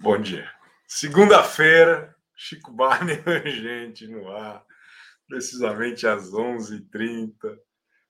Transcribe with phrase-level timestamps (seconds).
[0.00, 0.48] Bom dia.
[0.86, 3.16] Segunda-feira, Chico Barney
[3.50, 4.64] gente no ar,
[5.26, 7.58] precisamente às 11h30.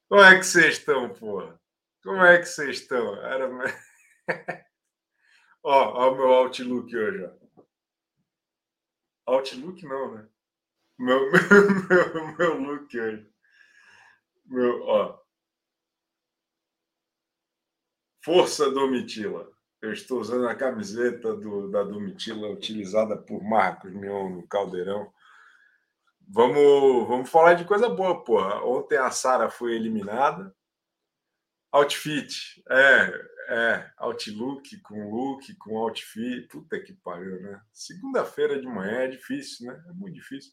[0.07, 1.59] Como é que vocês estão, porra?
[2.03, 3.17] Como é que vocês estão?
[3.25, 3.49] Era...
[5.65, 7.25] ó, ó o meu Outlook hoje.
[7.25, 7.33] Ó.
[9.33, 10.29] Outlook não, né?
[10.99, 13.33] Meu, meu, meu, meu look hoje.
[14.45, 15.19] Meu, ó.
[18.23, 19.58] Força Domitila.
[19.81, 25.13] Eu estou usando a camiseta do, da Domitila utilizada por Marcos Mion no Caldeirão.
[26.29, 28.63] Vamos, vamos falar de coisa boa, porra.
[28.65, 30.55] Ontem a Sara foi eliminada.
[31.71, 33.13] Outfit, é,
[33.49, 36.49] é, Outlook com look, com outfit.
[36.49, 37.61] Puta que pariu, né?
[37.73, 39.85] Segunda-feira de manhã é difícil, né?
[39.89, 40.53] É muito difícil.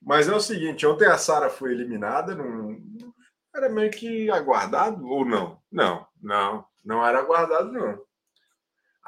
[0.00, 2.78] Mas é o seguinte: ontem a Sara foi eliminada, não,
[3.54, 5.60] era meio que aguardado ou não?
[5.70, 8.07] Não, não, não era aguardado, não.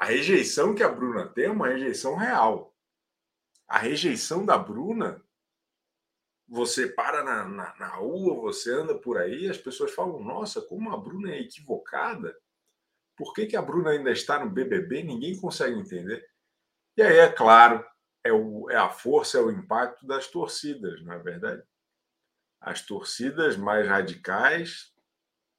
[0.01, 2.75] A rejeição que a Bruna tem é uma rejeição real.
[3.67, 5.23] A rejeição da Bruna,
[6.47, 10.91] você para na, na, na rua, você anda por aí, as pessoas falam: nossa, como
[10.91, 12.35] a Bruna é equivocada.
[13.15, 15.03] Por que, que a Bruna ainda está no BBB?
[15.03, 16.27] Ninguém consegue entender.
[16.97, 17.85] E aí, é claro,
[18.23, 21.61] é, o, é a força, é o impacto das torcidas, não é verdade?
[22.59, 24.95] As torcidas mais radicais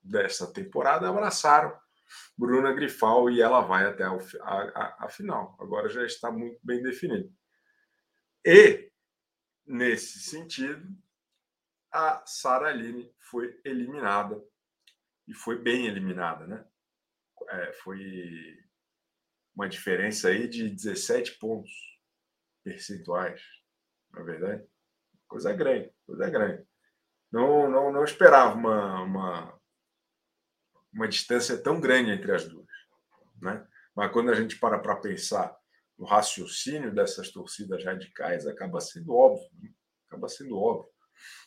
[0.02, 1.80] dessa temporada abraçaram
[2.36, 5.56] Bruna Grifal e ela vai até a, a, a final.
[5.60, 7.32] Agora já está muito bem definido.
[8.44, 8.90] E,
[9.66, 10.86] nesse sentido,
[11.92, 14.42] a Sara Aline foi eliminada.
[15.28, 16.66] E foi bem eliminada, né?
[17.48, 17.98] É, foi
[19.54, 21.70] uma diferença aí de 17 pontos
[22.64, 23.42] percentuais,
[24.10, 24.68] na é verdade.
[25.28, 26.66] Coisa grande, coisa grande.
[27.30, 29.60] Não, não, não esperava uma, uma,
[30.92, 32.66] uma distância tão grande entre as duas.
[33.40, 33.66] Né?
[33.94, 35.56] Mas quando a gente para para pensar
[35.98, 39.48] no raciocínio dessas torcidas radicais, acaba sendo óbvio.
[39.60, 39.70] Né?
[40.08, 40.90] Acaba sendo óbvio.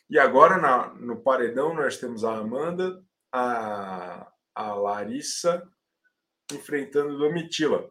[0.08, 3.02] E agora, na, no paredão, nós temos a Amanda,
[3.32, 5.68] a, a Larissa
[6.52, 7.82] enfrentando Domitila.
[7.82, 7.90] O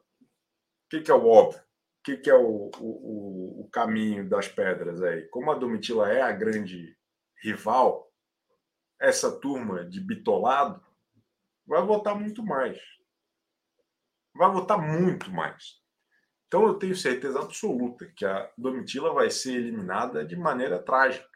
[0.90, 1.60] que, que é o óbvio?
[1.60, 5.28] O que, que é o, o, o caminho das pedras aí?
[5.30, 6.96] Como a Domitila é a grande
[7.44, 8.10] rival,
[9.00, 10.82] essa turma de bitolado
[11.66, 12.80] vai votar muito mais.
[14.34, 15.82] Vai votar muito mais.
[16.48, 21.28] Então eu tenho certeza absoluta que a Domitila vai ser eliminada de maneira trágica.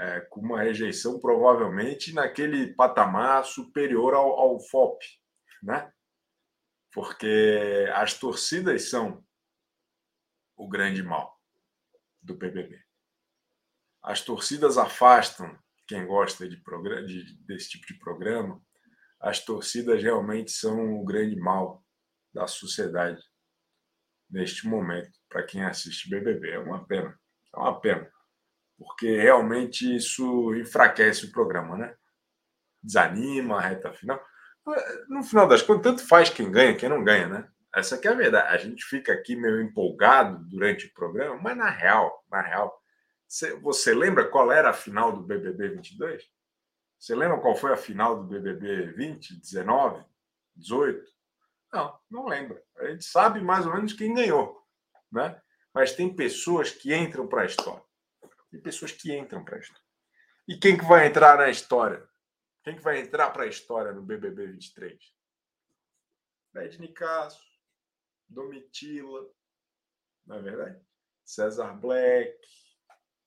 [0.00, 5.04] É, com uma rejeição provavelmente naquele patamar superior ao, ao FOP,
[5.60, 5.92] né?
[6.92, 9.26] Porque as torcidas são
[10.56, 11.36] o grande mal
[12.22, 12.80] do PBB.
[14.00, 15.58] As torcidas afastam
[15.88, 18.62] quem gosta de, de desse tipo de programa,
[19.20, 21.84] as torcidas realmente são o grande mal
[22.32, 23.20] da sociedade
[24.30, 26.50] neste momento, para quem assiste BBB.
[26.50, 27.18] É uma pena,
[27.54, 28.10] é uma pena,
[28.76, 31.96] porque realmente isso enfraquece o programa, né?
[32.82, 34.22] Desanima a reta final.
[35.08, 37.48] No final das contas, tanto faz quem ganha, quem não ganha, né?
[37.74, 38.54] Essa é a verdade.
[38.54, 42.78] A gente fica aqui meio empolgado durante o programa, mas na real, na real,
[43.62, 46.22] você lembra qual era a final do BBB 22?
[46.98, 50.04] Você lembra qual foi a final do BBB 20, 19,
[50.56, 51.08] 18?
[51.72, 52.62] Não, não lembra.
[52.78, 54.66] A gente sabe mais ou menos quem ganhou,
[55.12, 55.40] né?
[55.72, 57.84] Mas tem pessoas que entram para a história.
[58.50, 59.82] Tem pessoas que entram para a história.
[60.48, 62.08] E quem que vai entrar na história?
[62.64, 64.98] Quem que vai entrar para a história no BBB 23?
[66.52, 67.46] Bed Nicasso,
[68.28, 69.30] Domitila,
[70.26, 70.80] não é verdade?
[71.24, 72.38] César Black.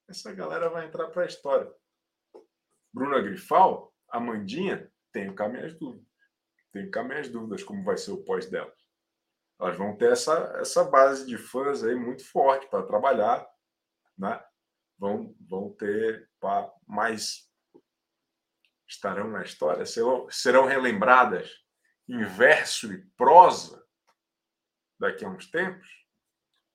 [0.08, 1.72] Essa galera vai entrar para a história.
[2.92, 6.06] Bruna Grifal, Amandinha, tenho cá minhas dúvidas.
[6.72, 8.80] Tenho cá minhas dúvidas como vai ser o pós delas.
[9.60, 13.48] Elas vão ter essa, essa base de fãs aí muito forte para trabalhar,
[14.18, 14.42] né?
[14.98, 17.50] Vão, vão ter para mais
[18.88, 21.50] estarão na história, serão, serão relembradas
[22.08, 23.82] em verso e prosa
[24.98, 25.88] daqui a uns tempos?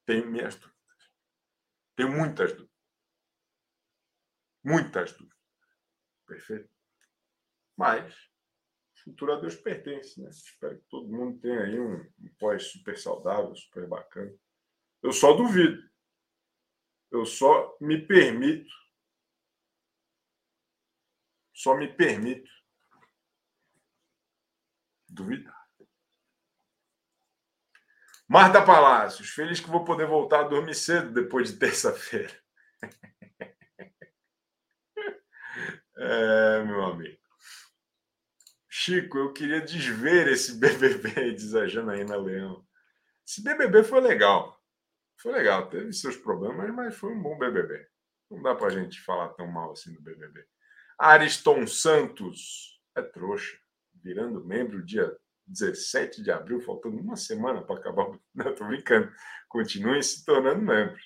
[0.06, 0.78] Tenho minhas dúvidas.
[1.96, 2.78] Tenho muitas dúvidas.
[4.64, 5.37] Muitas dúvidas.
[6.28, 6.70] Perfeito?
[7.78, 10.30] Mas o futuro a Deus pertence, né?
[10.30, 14.34] Espero que todo mundo tenha aí um, um pós super saudável, super bacana.
[15.02, 15.82] Eu só duvido.
[17.10, 18.72] Eu só me permito.
[21.54, 22.52] Só me permito
[25.10, 25.58] duvidar.
[28.28, 32.38] Marta Palácios, feliz que vou poder voltar a dormir cedo depois de terça-feira.
[35.98, 37.18] É, meu amigo.
[38.70, 42.64] Chico, eu queria desver esse BBB, diz a Janaína Leão.
[43.28, 44.62] Esse BBB foi legal.
[45.20, 45.68] Foi legal.
[45.70, 47.88] Teve seus problemas, mas foi um bom BBB.
[48.30, 50.46] Não dá pra gente falar tão mal assim do BBB.
[51.00, 53.58] Ariston Santos é trouxa.
[54.04, 55.18] Virando membro dia
[55.48, 58.06] 17 de abril, faltando uma semana para acabar.
[58.36, 59.12] Não, tô brincando.
[59.50, 61.02] Continuem se tornando membros.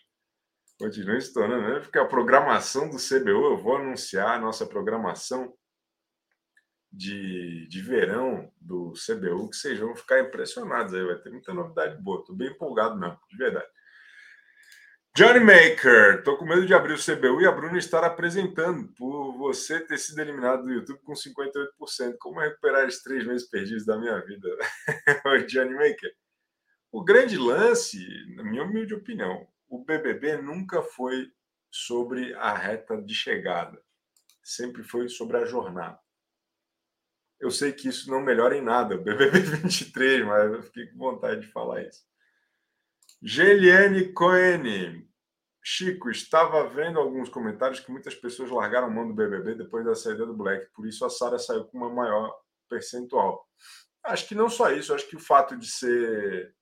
[0.82, 5.54] Continuem se tornando membros, porque a programação do CBU, eu vou anunciar a nossa programação
[6.92, 11.06] de, de verão do CBU, que vocês vão ficar impressionados aí.
[11.06, 12.22] Vai ter muita novidade boa.
[12.22, 13.68] Estou bem empolgado mesmo, de verdade.
[15.16, 19.38] Johnny Maker, tô com medo de abrir o CBU e a Bruna estar apresentando por
[19.38, 22.16] você ter sido eliminado do YouTube com 58%.
[22.18, 24.50] Como recuperar esses três meses perdidos da minha vida?
[25.48, 26.12] Johnny Maker.
[26.92, 28.04] O grande lance,
[28.36, 31.32] na minha humilde opinião, o BBB nunca foi
[31.72, 33.82] sobre a reta de chegada.
[34.44, 35.98] Sempre foi sobre a jornada.
[37.40, 40.98] Eu sei que isso não melhora em nada, o BBB 23, mas eu fiquei com
[40.98, 42.04] vontade de falar isso.
[43.24, 45.10] Geliane Coene.
[45.64, 50.26] Chico, estava vendo alguns comentários que muitas pessoas largaram mão do BBB depois da saída
[50.26, 52.36] do Black, por isso a Sara saiu com uma maior
[52.68, 53.48] percentual.
[54.04, 56.56] Acho que não só isso, acho que o fato de ser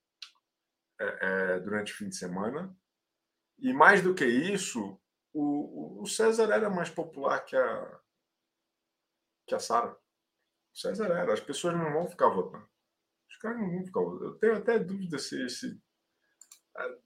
[1.00, 2.76] é, é, durante o fim de semana,
[3.62, 5.00] e mais do que isso,
[5.34, 8.00] o, o César era mais popular que a,
[9.48, 9.92] que a Sara.
[9.92, 11.34] O César era.
[11.34, 12.68] As pessoas não vão ficar votando.
[13.30, 14.26] Os caras não vão ficar votando.
[14.26, 15.82] Eu tenho até dúvida se, se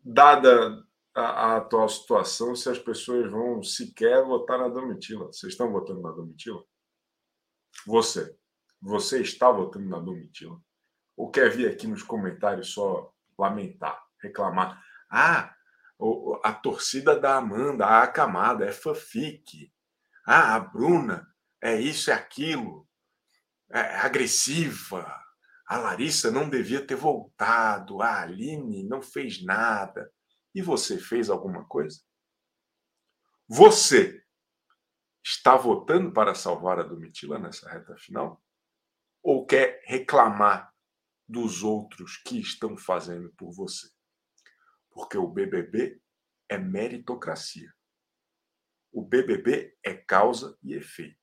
[0.03, 0.83] dada
[1.15, 5.27] a, a, atual situação, se as pessoas vão sequer votar na Domitila.
[5.27, 6.63] Vocês estão votando na Domitila?
[7.85, 8.37] Você.
[8.81, 10.59] Você está votando na Domitila?
[11.15, 14.81] Ou quer vir aqui nos comentários só lamentar, reclamar?
[15.09, 15.52] Ah,
[16.43, 19.71] a torcida da Amanda, a camada, é fanfic.
[20.25, 21.27] Ah, a Bruna,
[21.61, 22.87] é isso, é aquilo.
[23.71, 25.23] É agressiva
[25.73, 30.11] a Larissa não devia ter voltado, a Aline não fez nada.
[30.53, 31.99] E você fez alguma coisa?
[33.47, 34.23] Você
[35.23, 38.43] está votando para salvar a Domitila nessa reta final?
[39.23, 40.71] Ou quer reclamar
[41.27, 43.87] dos outros que estão fazendo por você?
[44.93, 46.01] Porque o BBB
[46.49, 47.73] é meritocracia.
[48.91, 51.17] O BBB é causa e efeito.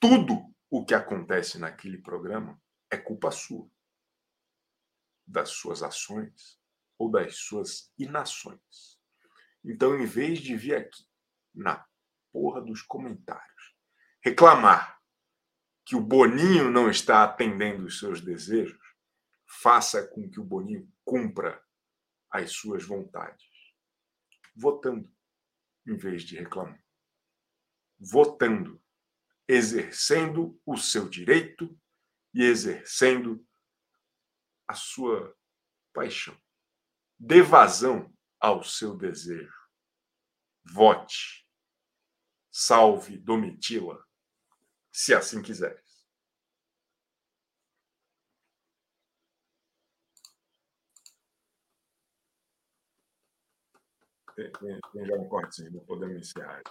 [0.00, 2.60] Tudo o que acontece naquele programa
[2.90, 3.70] é culpa sua,
[5.26, 6.58] das suas ações
[6.98, 8.98] ou das suas inações.
[9.64, 11.06] Então, em vez de vir aqui
[11.54, 11.86] na
[12.32, 13.76] porra dos comentários
[14.22, 14.98] reclamar
[15.84, 18.78] que o Boninho não está atendendo os seus desejos,
[19.46, 21.62] faça com que o Boninho cumpra
[22.30, 23.46] as suas vontades,
[24.54, 25.10] votando
[25.86, 26.82] em vez de reclamar.
[27.98, 28.82] Votando,
[29.46, 31.78] exercendo o seu direito
[32.34, 33.44] e exercendo
[34.66, 35.36] a sua
[35.92, 36.38] paixão.
[37.18, 39.56] Dê vazão ao seu desejo.
[40.64, 41.46] Vote.
[42.50, 44.04] Salve Domitila,
[44.92, 45.87] se assim quiseres.
[54.38, 56.62] Tem, já um cortezinho, não podemos encerrar.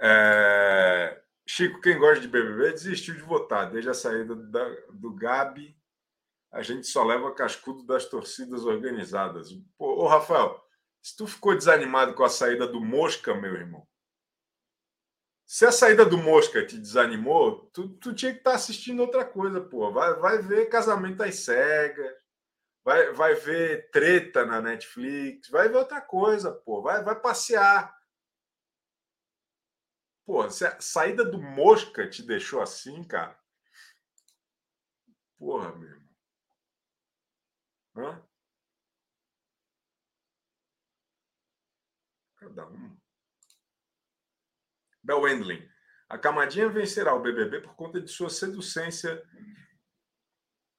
[0.00, 3.70] É, Chico, quem gosta de BBB, desistiu de votar.
[3.70, 5.76] Desde a saída da, do Gabi,
[6.52, 9.48] a gente só leva cascudo das torcidas organizadas.
[9.76, 10.62] Pô, ô, Rafael,
[11.02, 13.84] se tu ficou desanimado com a saída do Mosca, meu irmão,
[15.44, 19.24] se a saída do Mosca te desanimou, tu, tu tinha que estar tá assistindo outra
[19.24, 19.90] coisa, pô.
[19.90, 22.14] Vai, vai ver Casamento às Cegas,
[22.88, 26.80] vai, vai ver treta na Netflix, vai ver outra coisa, pô.
[26.80, 27.94] Vai, vai passear.
[30.24, 33.38] Pô, se a saída do Mosca te deixou assim, cara.
[35.38, 36.08] Porra, meu irmão.
[37.96, 38.22] Hã?
[42.36, 42.98] Cada um.
[45.02, 45.68] Bel Wendling.
[46.08, 49.22] A Camadinha vencerá o BBB por conta de sua seducência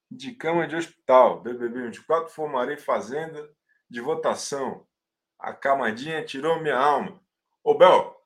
[0.09, 1.41] de cama de hospital.
[1.41, 3.49] BBB 24, formarei fazenda
[3.89, 4.87] de votação.
[5.37, 7.21] A Camadinha tirou minha alma.
[7.63, 8.19] Ô, Bel,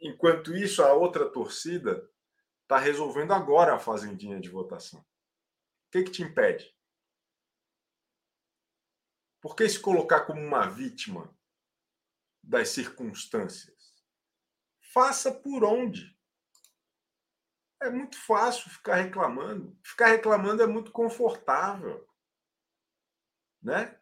[0.00, 2.10] Enquanto isso, a outra torcida
[2.62, 5.00] está resolvendo agora a fazendinha de votação.
[5.00, 6.74] O que, que te impede?
[9.42, 11.36] Por que se colocar como uma vítima
[12.42, 14.02] das circunstâncias?
[14.80, 16.18] Faça por onde.
[17.80, 19.76] É muito fácil ficar reclamando.
[19.82, 22.06] Ficar reclamando é muito confortável.
[23.62, 23.98] Né?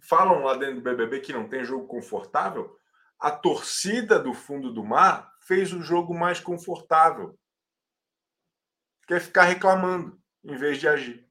[0.00, 2.78] Falam lá dentro do BBB que não tem jogo confortável.
[3.18, 7.38] A torcida do fundo do mar fez o jogo mais confortável.
[9.06, 11.28] Quer ficar reclamando em vez de agir.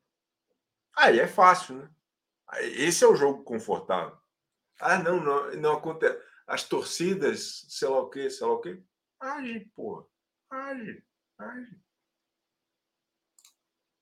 [0.98, 1.90] Aí é fácil, né?
[2.60, 4.18] Esse é o jogo confortável.
[4.80, 6.22] Ah, não, não, não acontece.
[6.48, 8.84] As torcidas, sei lá o quê, sei lá o quê.
[9.20, 10.06] Age, porra.
[10.52, 11.04] Age,
[11.38, 11.85] age.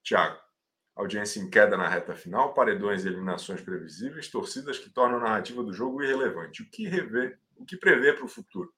[0.04, 0.38] Tiago,
[0.96, 5.64] audiência em queda na reta final, paredões e eliminações previsíveis, torcidas que tornam a narrativa
[5.64, 6.62] do jogo irrelevante.
[6.62, 8.74] O que rever, o que prever para o futuro?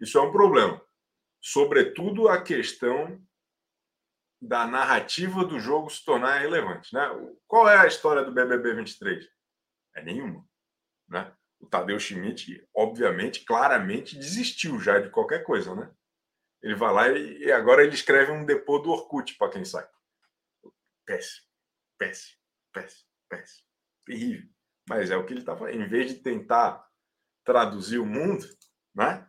[0.00, 0.80] Isso é um problema.
[1.40, 3.20] Sobretudo a questão
[4.40, 6.94] da narrativa do jogo se tornar relevante.
[6.94, 7.02] Né?
[7.46, 9.28] Qual é a história do BBB 23?
[9.96, 10.44] É nenhuma.
[11.08, 11.32] Né?
[11.60, 15.74] O Tadeu Schmidt, obviamente, claramente desistiu já de qualquer coisa.
[15.74, 15.90] Né?
[16.62, 19.88] Ele vai lá e agora ele escreve um depô do Orkut para quem sai.
[21.08, 21.46] Péssimo,
[21.98, 22.38] péssimo,
[22.70, 23.66] péssimo, péssimo.
[24.04, 24.50] Terrível.
[24.86, 25.72] Mas é o que ele estava.
[25.72, 26.86] Em vez de tentar
[27.46, 28.46] traduzir o mundo,
[28.94, 29.26] né?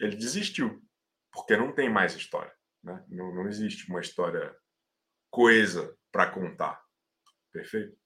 [0.00, 0.84] ele desistiu,
[1.32, 2.52] porque não tem mais história.
[2.82, 3.04] Né?
[3.08, 4.56] Não, não existe uma história
[5.30, 6.84] coesa para contar.
[7.52, 7.96] Perfeito?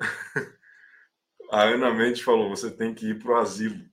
[1.52, 3.88] A Ana Mendes falou: você tem que ir para o asilo.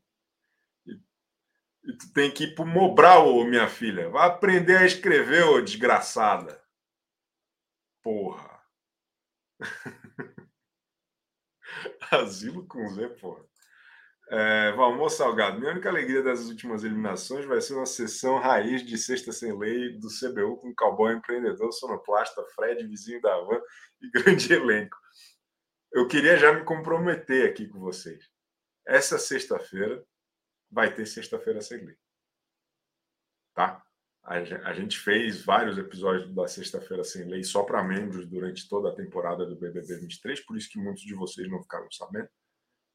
[0.88, 4.10] E, e, tu tem que ir para o Mobral, minha filha.
[4.10, 6.61] Vai aprender a escrever, ô desgraçada.
[8.04, 8.62] Porra.
[12.12, 13.46] asilo com Z, porra.
[14.30, 18.98] É, Valmor Salgado, minha única alegria das últimas eliminações vai ser uma sessão raiz de
[18.98, 23.60] sexta sem lei do CBU com cowboy empreendedor, sonoplasta, Fred, vizinho da van
[24.02, 24.96] e grande elenco.
[25.92, 28.30] Eu queria já me comprometer aqui com vocês.
[28.88, 30.02] Essa sexta-feira
[30.72, 31.98] vai ter sexta-feira sem lei.
[33.54, 33.84] Tá?
[34.24, 38.96] A gente fez vários episódios da Sexta-feira Sem Lei só para membros durante toda a
[38.96, 42.30] temporada do BBB 23, por isso que muitos de vocês não ficaram sabendo.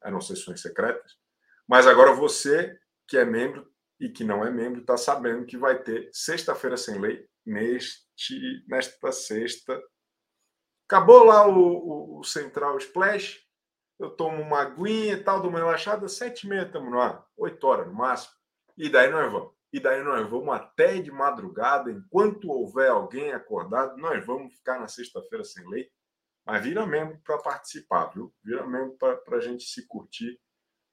[0.03, 1.19] Eram sessões secretas.
[1.67, 2.79] Mas agora você
[3.09, 3.69] que é membro
[3.99, 9.11] e que não é membro está sabendo que vai ter sexta-feira sem lei neste nesta
[9.11, 9.83] sexta.
[10.89, 13.45] Acabou lá o, o, o Central Splash.
[13.99, 17.27] Eu tomo uma aguinha e tal, dou uma relaxada, sete e meia estamos no ar,
[17.37, 18.35] oito horas no máximo.
[18.77, 19.56] E daí nós vamos.
[19.77, 24.89] E daí nós vamos até de madrugada, enquanto houver alguém acordado, nós vamos ficar na
[24.89, 25.91] sexta-feira sem lei.
[26.47, 28.35] Mas vira membro para participar, viu?
[28.43, 30.41] Vira membro para a gente se curtir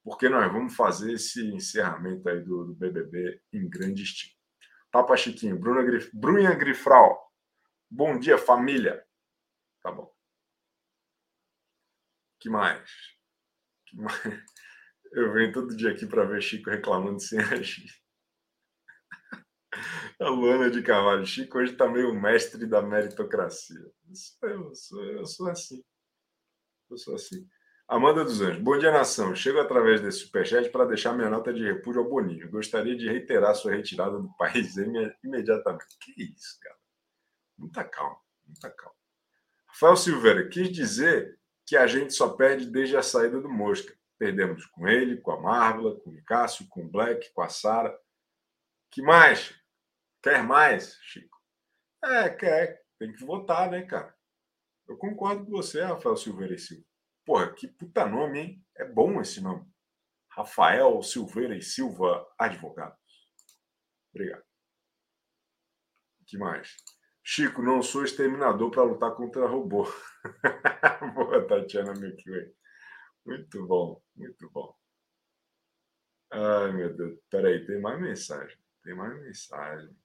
[0.03, 4.35] porque nós vamos fazer esse encerramento aí do, do BBB em grande estilo.
[4.91, 7.31] Papa Chiquinho, Bruna Grif, Brunha Grifral.
[7.89, 9.01] Bom dia, família.
[9.81, 10.13] Tá bom.
[12.37, 12.91] que mais?
[13.85, 14.21] que mais?
[15.13, 18.02] Eu venho todo dia aqui para ver Chico reclamando sem agir.
[20.19, 21.25] A Luana de Carvalho.
[21.25, 23.91] Chico hoje está meio mestre da meritocracia.
[24.41, 25.83] Eu sou, eu sou assim.
[26.89, 27.47] Eu sou assim.
[27.87, 29.35] Amanda dos Anjos, bom dia, nação.
[29.35, 32.49] Chego através desse superchat para deixar minha nota de repúdio ao Boninho.
[32.49, 34.75] Gostaria de reiterar sua retirada do país
[35.23, 35.97] imediatamente.
[35.99, 36.77] Que isso, cara?
[37.57, 38.95] Muita calma, muita calma.
[39.67, 43.93] Rafael Silveira, quis dizer que a gente só perde desde a saída do Mosca.
[44.17, 47.97] Perdemos com ele, com a Marvel, com o Cássio, com o Black, com a Sara.
[48.89, 49.53] Que mais?
[50.23, 51.37] Quer mais, Chico?
[52.01, 52.81] É, quer.
[52.97, 54.15] Tem que votar, né, cara?
[54.87, 56.85] Eu concordo com você, Rafael Silveira e Silva.
[57.25, 58.65] Porra, que puta nome, hein?
[58.77, 59.69] É bom esse nome.
[60.29, 62.97] Rafael Silveira e Silva, advogados.
[64.13, 64.43] Obrigado.
[66.21, 66.77] O que mais?
[67.21, 69.85] Chico, não sou exterminador para lutar contra robô.
[71.15, 71.93] Boa, Tatiana
[73.25, 74.73] Muito bom, muito bom.
[76.31, 77.19] Ai, meu Deus.
[77.29, 78.57] Peraí, tem mais mensagem.
[78.83, 80.02] Tem mais mensagem.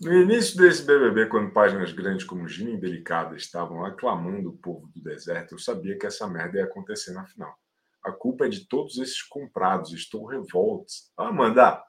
[0.00, 4.86] No início desse BBB, quando páginas grandes como Gina e Delicada estavam aclamando o povo
[4.94, 7.52] do deserto, eu sabia que essa merda ia acontecer na final.
[8.04, 9.92] A culpa é de todos esses comprados.
[9.92, 10.86] Estou revolto.
[11.16, 11.82] Ah, Amanda,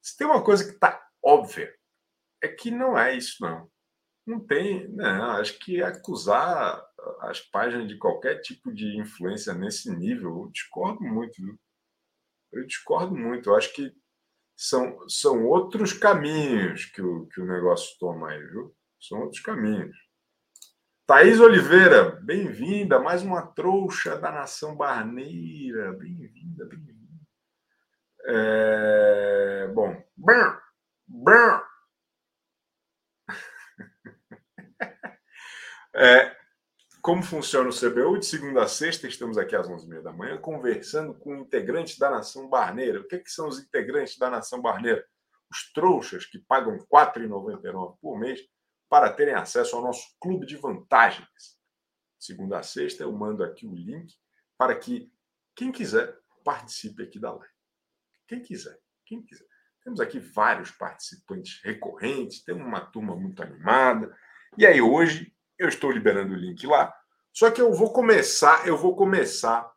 [0.00, 1.70] se tem uma coisa que está óbvia,
[2.42, 3.70] é que não é isso, não.
[4.26, 4.88] Não tem.
[4.88, 6.82] Não, acho que acusar
[7.20, 11.60] as páginas de qualquer tipo de influência nesse nível, eu discordo muito, viu?
[12.52, 13.50] Eu discordo muito.
[13.50, 13.92] Eu acho que
[14.56, 18.74] são, são outros caminhos que o, que o negócio toma aí, viu?
[19.00, 19.96] São outros caminhos.
[21.06, 25.92] Thaís Oliveira, bem-vinda, mais uma trouxa da nação barneira.
[25.92, 26.94] Bem-vinda, bem-vinda.
[28.26, 29.68] É...
[29.74, 30.58] Bom, bam,
[31.06, 31.62] bam.
[35.96, 36.36] É,
[37.04, 38.18] como funciona o CBU?
[38.18, 42.48] De segunda a sexta, estamos aqui às 11h30 da manhã, conversando com integrantes da Nação
[42.48, 42.98] Barneira.
[42.98, 45.06] O que, é que são os integrantes da Nação Barneira?
[45.50, 48.40] Os trouxas que pagam R$ 4,99 por mês
[48.88, 51.28] para terem acesso ao nosso clube de vantagens.
[52.18, 54.14] Segunda a sexta, eu mando aqui o link
[54.56, 55.12] para que
[55.54, 57.54] quem quiser participe aqui da live.
[58.26, 59.46] Quem quiser, quem quiser.
[59.82, 64.16] Temos aqui vários participantes recorrentes, temos uma turma muito animada
[64.56, 65.34] E aí hoje
[65.64, 66.94] eu estou liberando o link lá.
[67.32, 69.70] Só que eu vou começar, eu vou começar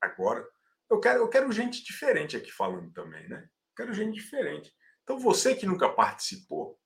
[0.00, 0.46] agora.
[0.88, 3.42] Eu quero, eu quero gente diferente aqui falando também, né?
[3.42, 4.72] Eu quero gente diferente.
[5.02, 6.78] Então você que nunca participou,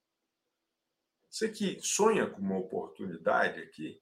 [1.30, 4.00] você que sonha com uma oportunidade aqui,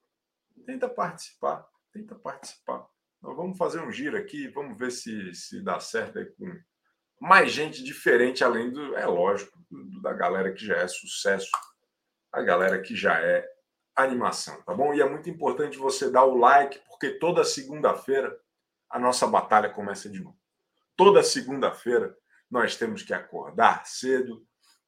[0.67, 2.87] tenta participar, tenta participar.
[3.21, 6.61] Nós vamos fazer um giro aqui, vamos ver se, se dá certo aí com
[7.21, 11.51] mais gente diferente, além do, é lógico, do, da galera que já é sucesso,
[12.33, 13.47] a galera que já é
[14.03, 14.95] animação, tá bom?
[14.95, 18.39] E é muito importante você dar o like, porque toda segunda-feira
[18.89, 20.39] a nossa batalha começa de novo.
[20.97, 22.17] Toda segunda-feira
[22.51, 24.47] nós temos que acordar cedo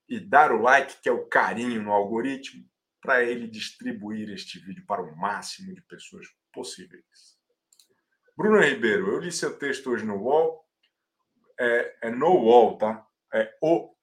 [0.08, 2.68] e dar o like, que é o carinho no algoritmo,
[3.00, 7.02] para ele distribuir este vídeo para o máximo de pessoas possíveis.
[8.36, 10.64] Bruno Ribeiro, eu li seu texto hoje no UOL.
[11.58, 13.06] É, é no UOL, tá?
[13.32, 13.94] É o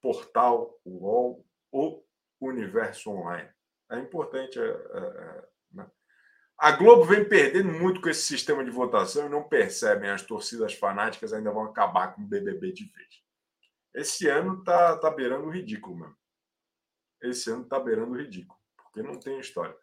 [0.00, 2.02] portal UOL, o
[2.40, 3.48] universo online.
[3.90, 4.58] É importante.
[4.58, 5.90] É, é, é, né?
[6.58, 10.10] A Globo vem perdendo muito com esse sistema de votação e não percebem.
[10.10, 13.22] As torcidas fanáticas ainda vão acabar com o BBB de vez.
[13.94, 16.16] Esse ano tá, tá beirando o ridículo mesmo.
[17.22, 19.74] Esse ano tá beirando o ridículo, porque não tem história.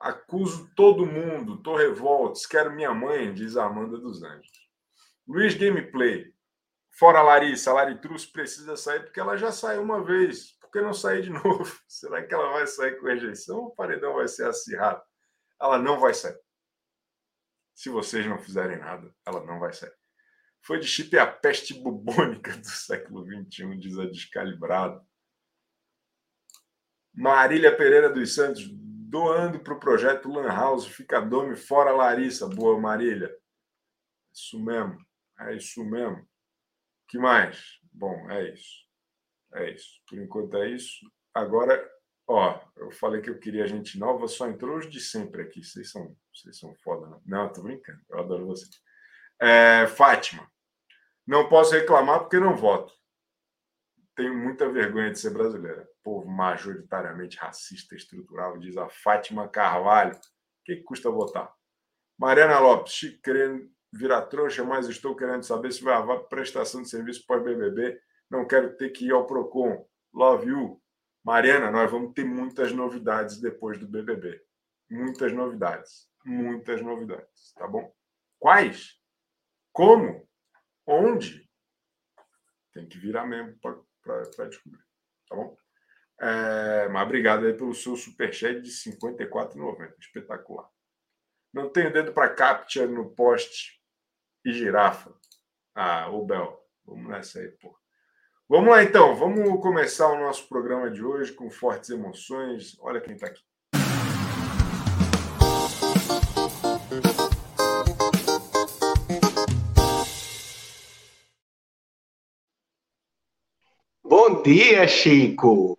[0.00, 4.68] Acuso todo mundo, tô revoltos, quero minha mãe, diz Amanda dos Anjos.
[5.28, 6.34] Luiz Gameplay.
[6.90, 10.58] Fora Larissa, a Laritrus precisa sair porque ela já saiu uma vez.
[10.70, 11.64] Por que não sair de novo?
[11.88, 15.02] Será que ela vai sair com rejeição ou o paredão vai ser acirrado?
[15.60, 16.38] Ela não vai sair.
[17.74, 19.92] Se vocês não fizerem nada, ela não vai sair.
[20.62, 25.04] Foi de chip a peste bubônica do século XXI, diz a descalibrado.
[27.12, 32.46] Marília Pereira dos Santos, doando para o projeto Lan House, fica dome fora Larissa.
[32.46, 33.36] Boa, Marília.
[34.32, 34.96] Isso mesmo.
[35.40, 36.24] É isso mesmo.
[37.08, 37.80] que mais?
[37.92, 38.89] Bom, é isso.
[39.54, 40.00] É isso.
[40.08, 41.10] Por enquanto é isso.
[41.34, 41.88] Agora,
[42.26, 45.62] ó, eu falei que eu queria gente nova, só entrou os de sempre aqui.
[45.62, 47.22] Vocês são, vocês são foda, não?
[47.24, 48.00] Não, tô brincando.
[48.08, 48.70] Eu adoro vocês.
[49.40, 50.50] É, Fátima.
[51.26, 52.92] Não posso reclamar porque não voto.
[54.16, 60.14] Tenho muita vergonha de ser brasileira povo majoritariamente racista estrutural, diz a Fátima Carvalho.
[60.14, 61.52] O que, que custa votar?
[62.18, 66.88] Mariana Lopes, Chico querendo virar trouxa, mas estou querendo saber se vai haver prestação de
[66.88, 68.00] serviço pós-BBB.
[68.30, 69.84] Não quero ter que ir ao PROCON.
[70.14, 70.82] Love you.
[71.24, 74.42] Mariana, nós vamos ter muitas novidades depois do BBB.
[74.88, 76.08] Muitas novidades.
[76.24, 77.52] Muitas novidades.
[77.54, 77.92] Tá bom?
[78.38, 78.98] Quais?
[79.72, 80.28] Como?
[80.86, 81.48] Onde?
[82.72, 84.82] Tem que virar mesmo para descobrir.
[85.28, 85.56] Tá bom?
[86.20, 89.94] É, mas obrigado aí pelo seu superchat de R$ 54,90.
[89.98, 90.68] Espetacular.
[91.52, 93.80] Não tenho dedo para captcha no poste
[94.44, 95.12] e girafa.
[95.74, 96.60] Ah, o Bel.
[96.84, 97.76] Vamos nessa aí, pô.
[98.50, 102.76] Vamos lá então, vamos começar o nosso programa de hoje com fortes emoções.
[102.80, 103.44] Olha quem está aqui.
[114.02, 115.78] Bom dia, Chico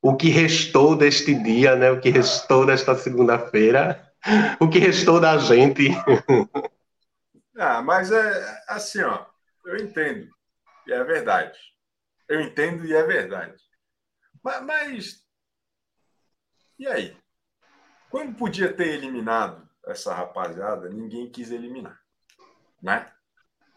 [0.00, 1.90] o que restou deste dia, né?
[1.90, 4.10] O que restou desta segunda-feira,
[4.58, 5.90] o que restou da gente.
[7.58, 9.24] Ah, mas é assim, ó,
[9.64, 10.28] eu entendo,
[10.86, 11.58] e é verdade.
[12.28, 13.56] Eu entendo e é verdade.
[14.42, 15.26] Mas, mas
[16.78, 17.16] e aí?
[18.10, 22.00] Quando podia ter eliminado essa rapaziada, ninguém quis eliminar,
[22.82, 23.12] né?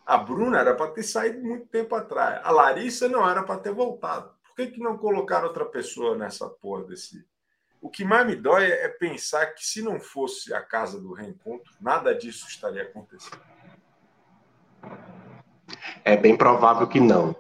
[0.06, 2.42] A Bruna era para ter saído muito tempo atrás.
[2.44, 6.84] A Larissa não era para ter voltado que, que não colocaram outra pessoa nessa porra
[6.84, 7.26] desse.
[7.82, 11.72] O que mais me dói é pensar que se não fosse a casa do reencontro,
[11.80, 13.42] nada disso estaria acontecendo.
[16.04, 17.36] É bem provável que não.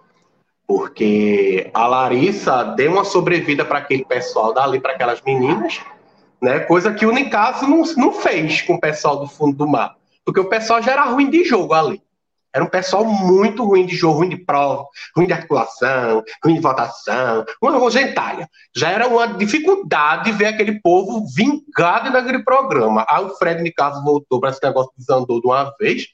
[0.67, 5.81] Porque a Larissa deu uma sobrevida para aquele pessoal dali, para aquelas meninas,
[6.41, 6.59] né?
[6.59, 9.95] Coisa que o Nicasso não, não fez com o pessoal do fundo do mar.
[10.23, 12.01] Porque o pessoal já era ruim de jogo ali.
[12.53, 16.61] Era um pessoal muito ruim de jogo, ruim de prova, ruim de articulação, ruim de
[16.61, 18.49] votação, uma gentalha.
[18.75, 23.05] Já era uma dificuldade ver aquele povo vingado naquele programa.
[23.07, 26.07] Aí o Fred Nicasso voltou para esse negócio desandou de uma vez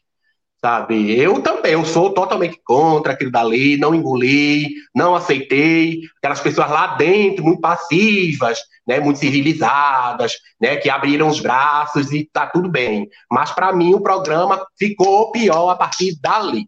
[0.65, 1.15] sabe?
[1.15, 6.95] Eu também, eu sou totalmente contra aquilo dali, não engoli, não aceitei, aquelas pessoas lá
[6.95, 13.07] dentro muito passivas, né, muito civilizadas, né, que abriram os braços e tá tudo bem.
[13.29, 16.67] Mas para mim o programa ficou pior a partir dali.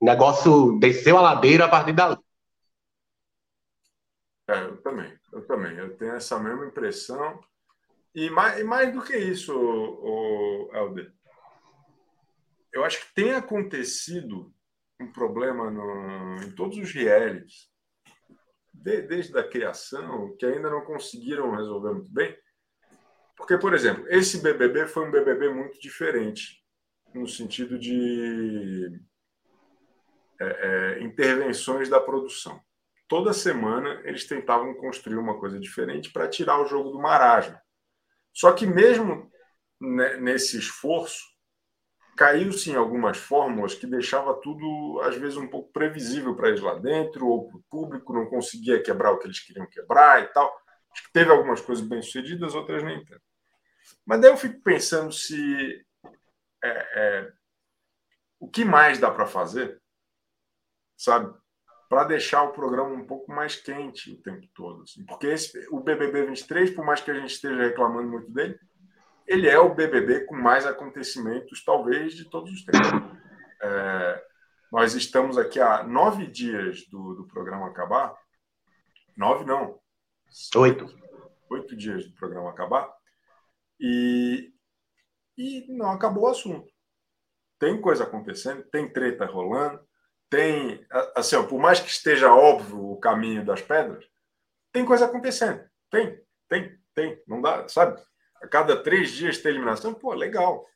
[0.00, 2.16] O negócio desceu a ladeira a partir dali.
[4.48, 7.38] É, eu também, eu também, eu tenho essa mesma impressão.
[8.14, 11.12] E mais, e mais do que isso, o, o Helder,
[12.74, 14.52] eu acho que tem acontecido
[15.00, 17.70] um problema no, em todos os realities
[18.72, 22.36] de, desde a criação, que ainda não conseguiram resolver muito bem.
[23.36, 26.62] Porque, por exemplo, esse BBB foi um BBB muito diferente,
[27.14, 29.00] no sentido de
[30.40, 32.60] é, é, intervenções da produção.
[33.06, 37.56] Toda semana eles tentavam construir uma coisa diferente para tirar o jogo do marasmo.
[38.32, 39.30] Só que, mesmo
[39.80, 41.33] nesse esforço,
[42.16, 46.74] caiu-se em algumas fórmulas que deixava tudo, às vezes, um pouco previsível para eles lá
[46.74, 50.54] dentro, ou para o público, não conseguia quebrar o que eles queriam quebrar e tal.
[50.92, 53.22] Acho que teve algumas coisas bem-sucedidas, outras nem tanto.
[54.06, 55.84] Mas daí eu fico pensando se
[56.62, 57.32] é, é,
[58.38, 59.80] o que mais dá para fazer,
[60.96, 61.34] sabe?
[61.88, 64.82] Para deixar o programa um pouco mais quente o tempo todo.
[64.82, 65.04] Assim.
[65.04, 68.58] Porque esse, o BBB 23, por mais que a gente esteja reclamando muito dele,
[69.26, 73.18] ele é o BBB com mais acontecimentos, talvez, de todos os tempos.
[73.62, 74.24] É,
[74.70, 78.14] nós estamos aqui há nove dias do, do programa acabar.
[79.16, 79.78] Nove, não.
[80.56, 80.86] Oito.
[81.50, 82.92] Oito dias do programa acabar.
[83.80, 84.52] E,
[85.38, 86.72] e não acabou o assunto.
[87.58, 89.80] Tem coisa acontecendo, tem treta rolando,
[90.28, 90.84] tem.
[91.16, 94.04] Assim, ó, por mais que esteja óbvio o caminho das pedras,
[94.72, 95.64] tem coisa acontecendo.
[95.90, 97.22] Tem, tem, tem.
[97.26, 98.02] Não dá, sabe?
[98.44, 100.68] A cada três dias ter eliminação, pô, legal.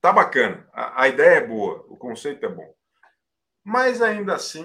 [0.00, 0.66] Tá bacana.
[0.72, 2.74] A, a ideia é boa, o conceito é bom.
[3.62, 4.64] Mas ainda assim,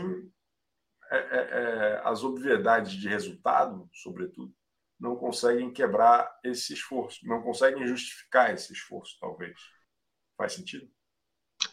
[1.11, 4.53] é, é, é, as obviedades de resultado, sobretudo,
[4.99, 9.57] não conseguem quebrar esse esforço, não conseguem justificar esse esforço, talvez.
[10.37, 10.89] Faz sentido?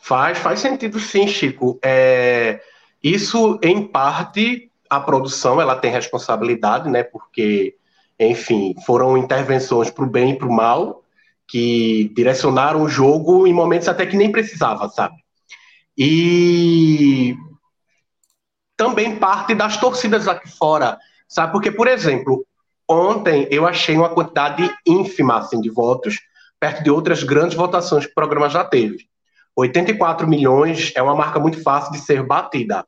[0.01, 1.79] Faz, faz sentido sim, Chico.
[1.85, 2.61] É,
[3.03, 7.03] isso, em parte, a produção ela tem responsabilidade, né?
[7.05, 7.77] Porque
[8.19, 11.03] enfim, foram intervenções para o bem e para o mal,
[11.49, 15.15] que direcionaram o jogo em momentos até que nem precisava, sabe?
[15.97, 17.37] E
[18.77, 20.99] também parte das torcidas aqui fora,
[21.29, 21.53] sabe?
[21.53, 22.45] Porque, por exemplo,
[22.89, 26.19] ontem eu achei uma quantidade ínfima assim, de votos,
[26.61, 29.09] perto de outras grandes votações que o programa já teve.
[29.57, 32.87] 84 milhões é uma marca muito fácil de ser batida,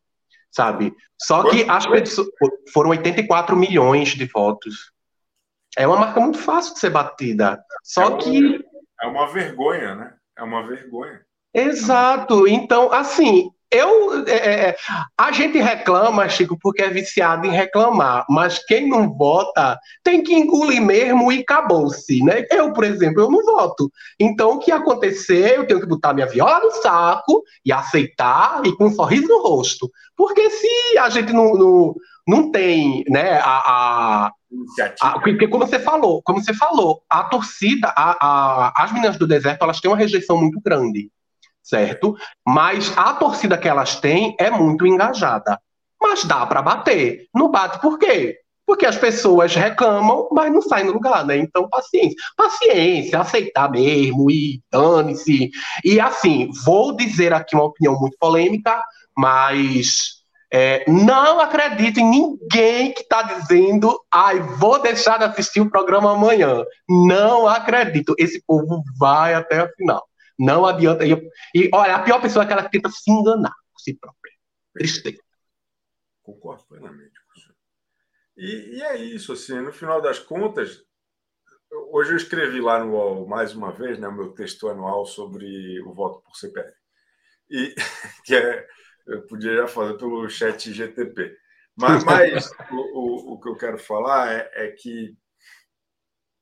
[0.51, 0.93] sabe?
[1.21, 2.29] Só que as pessoas
[2.73, 4.93] foram 84 milhões de votos.
[5.77, 7.63] É uma marca muito fácil de ser batida.
[7.85, 8.65] Só é uma, que.
[9.03, 10.15] É uma vergonha, né?
[10.37, 11.21] É uma vergonha.
[11.55, 12.47] Exato.
[12.47, 14.77] Então, assim, eu, é, é, é,
[15.17, 20.35] a gente reclama, Chico, porque é viciado em reclamar, mas quem não vota tem que
[20.35, 22.47] engolir mesmo e acabou-se, né?
[22.51, 23.91] Eu, por exemplo, eu não voto.
[24.19, 28.75] Então, o que acontecer, eu tenho que botar minha viola no saco e aceitar e
[28.75, 29.91] com um sorriso no rosto.
[30.17, 31.95] Porque se a gente não, não,
[32.27, 34.33] não tem, né, a, a,
[35.01, 39.27] a, porque como você falou, como você falou, a torcida, a, a, as meninas do
[39.27, 41.11] deserto, elas têm uma rejeição muito grande,
[41.63, 42.17] certo?
[42.47, 45.61] Mas a torcida que elas têm é muito engajada.
[46.01, 47.27] Mas dá para bater.
[47.35, 48.39] Não bate por quê?
[48.67, 51.37] Porque as pessoas reclamam, mas não saem no lugar, né?
[51.39, 52.17] Então, paciência.
[52.37, 55.51] Paciência, aceitar mesmo e dane-se.
[55.85, 58.81] E assim, vou dizer aqui uma opinião muito polêmica,
[59.17, 60.18] mas
[60.51, 66.13] é, não acredito em ninguém que está dizendo, ai, vou deixar de assistir o programa
[66.13, 66.65] amanhã.
[66.89, 68.15] Não acredito.
[68.19, 70.09] Esse povo vai até a final.
[70.39, 71.05] Não adianta.
[71.05, 71.13] E,
[71.55, 74.33] e olha, a pior pessoa é aquela que tenta se enganar por si própria.
[74.73, 75.23] Tristeza.
[76.23, 77.53] Concordo plenamente com você.
[78.37, 80.83] E, e é isso, assim, no final das contas,
[81.91, 85.83] hoje eu escrevi lá no UOL, mais uma vez, né, o meu texto anual sobre
[85.83, 86.73] o voto por CPF.
[87.51, 87.75] E
[88.25, 88.67] que é
[89.09, 91.37] eu podia já fazer pelo chat GTP.
[91.77, 95.17] Mas, mas o, o, o, que eu quero falar é, é, que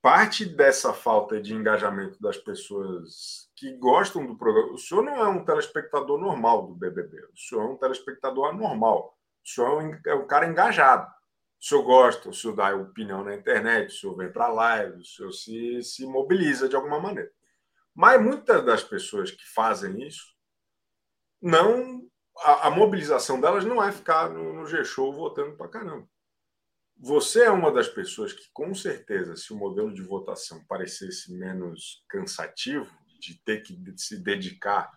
[0.02, 4.72] parte dessa falta de engajamento das pessoas que gostam do programa.
[4.72, 9.16] O senhor não é um telespectador normal do BBB, o senhor é um telespectador anormal,
[9.44, 11.06] o senhor é um, é um cara engajado.
[11.58, 15.00] O senhor gosta, o senhor dá opinião na internet, o senhor vem para a live,
[15.00, 17.30] o senhor se, se mobiliza de alguma maneira.
[17.94, 20.36] Mas muitas das pessoas que fazem isso
[21.40, 22.06] não
[22.38, 26.08] a, a, mobilização delas não é ficar no, no G-Show votando para caramba.
[26.98, 32.04] Você é uma das pessoas que, com certeza, se o modelo de votação parecesse menos
[32.08, 34.90] cansativo, de ter que se dedicar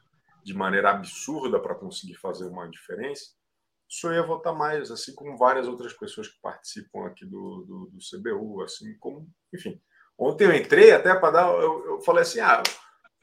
[0.43, 3.31] de maneira absurda para conseguir fazer uma diferença,
[3.87, 7.97] só ia votar mais, assim como várias outras pessoas que participam aqui do, do, do
[7.97, 9.81] CBU, assim como, enfim.
[10.17, 12.61] Ontem eu entrei até para dar, eu, eu falei assim, ah,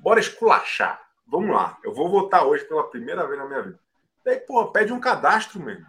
[0.00, 3.85] bora esculachar, vamos lá, eu vou votar hoje pela primeira vez na minha vida.
[4.26, 5.86] Daí, pô, pede um cadastro mesmo.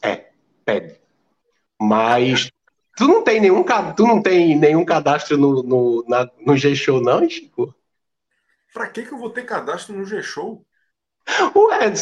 [0.00, 0.32] É,
[0.64, 0.98] pede.
[1.78, 2.50] Mas
[2.96, 3.62] tu não tem nenhum,
[3.94, 7.74] tu não tem nenhum cadastro no, no, na, no G-Show, não, Chico?
[8.72, 10.64] Pra que, que eu vou ter cadastro no G-Show?
[11.54, 11.92] Ué,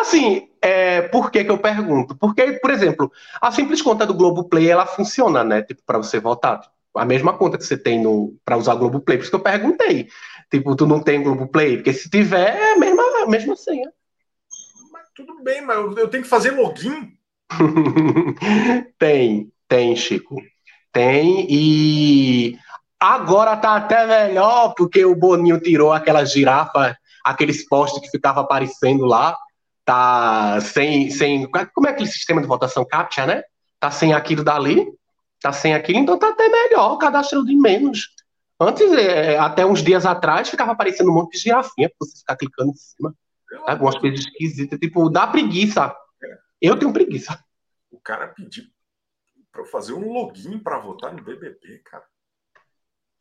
[0.00, 2.16] assim, é, por que, que eu pergunto?
[2.16, 5.62] Porque, por exemplo, a simples conta do Globoplay, ela funciona, né?
[5.62, 6.60] Tipo, para você votar.
[6.96, 9.18] A mesma conta que você tem no para usar o Globoplay.
[9.18, 10.08] Por isso que eu perguntei.
[10.50, 11.76] Tipo, tu não tem Globoplay?
[11.76, 13.90] Porque se tiver, é a mesma, a mesma senha.
[14.92, 17.12] Mas tudo bem, mas eu tenho que fazer login?
[18.98, 20.36] tem, tem, Chico.
[20.92, 22.58] Tem, e
[22.98, 29.04] agora tá até melhor, porque o Boninho tirou aquela girafa aqueles postes que ficava aparecendo
[29.04, 29.36] lá,
[29.84, 31.48] tá sem, sem.
[31.74, 33.42] Como é aquele sistema de votação CAPTCHA, né?
[33.78, 34.86] Tá sem aquilo dali,
[35.40, 38.08] tá sem aquilo, então tá até melhor, o cadastro de menos.
[38.60, 42.36] Antes, é, até uns dias atrás, ficava aparecendo um monte de girafinha pra você ficar
[42.36, 43.14] clicando em cima.
[43.66, 45.96] Algumas coisas esquisitas, tipo, dá preguiça.
[46.60, 47.42] Eu tenho preguiça.
[47.90, 48.64] O cara pediu
[49.50, 52.04] para fazer um login para votar no BBB, cara.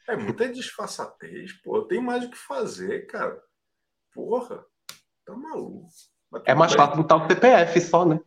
[0.07, 1.77] É muita disfarçatez, pô.
[1.77, 3.41] Eu tenho mais o que fazer, cara.
[4.13, 4.65] Porra,
[5.25, 5.87] tá maluco.
[6.45, 8.19] É mais fácil botar o CPF só, né?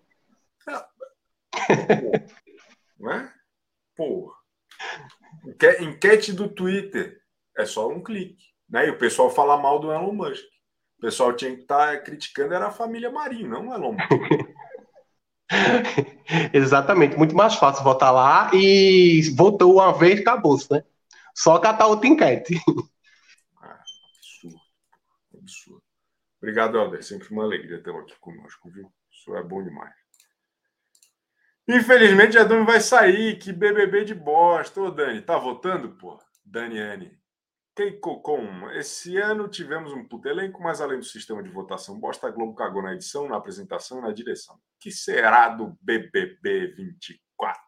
[0.68, 0.86] É.
[2.98, 3.31] não é?
[4.08, 4.34] Porra.
[5.80, 7.20] Enquete do Twitter.
[7.56, 8.46] É só um clique.
[8.68, 8.88] Né?
[8.88, 10.44] E o pessoal fala mal do Elon Musk.
[10.98, 14.08] O pessoal tinha que estar tá criticando era a família Marinho, não o Elon Musk.
[16.54, 20.82] Exatamente, muito mais fácil votar lá e votou uma vez, acabou né?
[21.34, 22.58] Só catar outra enquete.
[25.36, 25.82] absurdo.
[26.40, 27.02] Obrigado, Helder.
[27.04, 28.90] Sempre uma alegria tê-lo aqui conosco, viu?
[29.10, 30.01] Isso é bom demais.
[31.68, 33.38] Infelizmente, a Dani vai sair.
[33.38, 34.80] Que BBB de bosta.
[34.80, 36.18] Ô, Dani, tá votando, pô?
[36.44, 37.18] Daniane.
[37.74, 38.70] Keikocom.
[38.72, 42.54] Esse ano tivemos um puto elenco, mas além do sistema de votação bosta, a Globo
[42.54, 44.60] cagou na edição, na apresentação e na direção.
[44.78, 47.62] que será do BBB 24?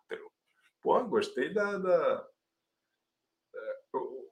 [0.83, 2.27] Pô, gostei da, da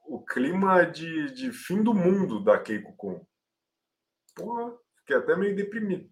[0.06, 3.24] o, clima de, de fim do mundo da Keiko Com.
[4.34, 6.10] Porra, fiquei até meio deprimido.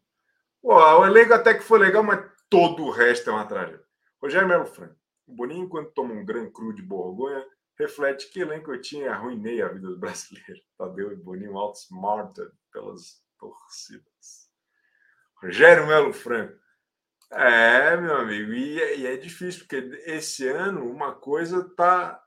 [0.63, 3.85] Pô, o elenco até que foi legal, mas todo o resto é uma tragédia.
[4.21, 4.97] Rogério Melo Franco.
[5.27, 7.47] O Boninho, enquanto toma um gran cru de Borgonha,
[7.79, 10.61] reflete que elenco eu tinha arruinei a vida do brasileiro.
[10.77, 14.51] Tadeu e Boninho outsmarted pelas torcidas.
[15.37, 16.59] Rogério Melo Franco.
[17.31, 22.21] É, meu amigo, e é, e é difícil, porque esse ano uma coisa está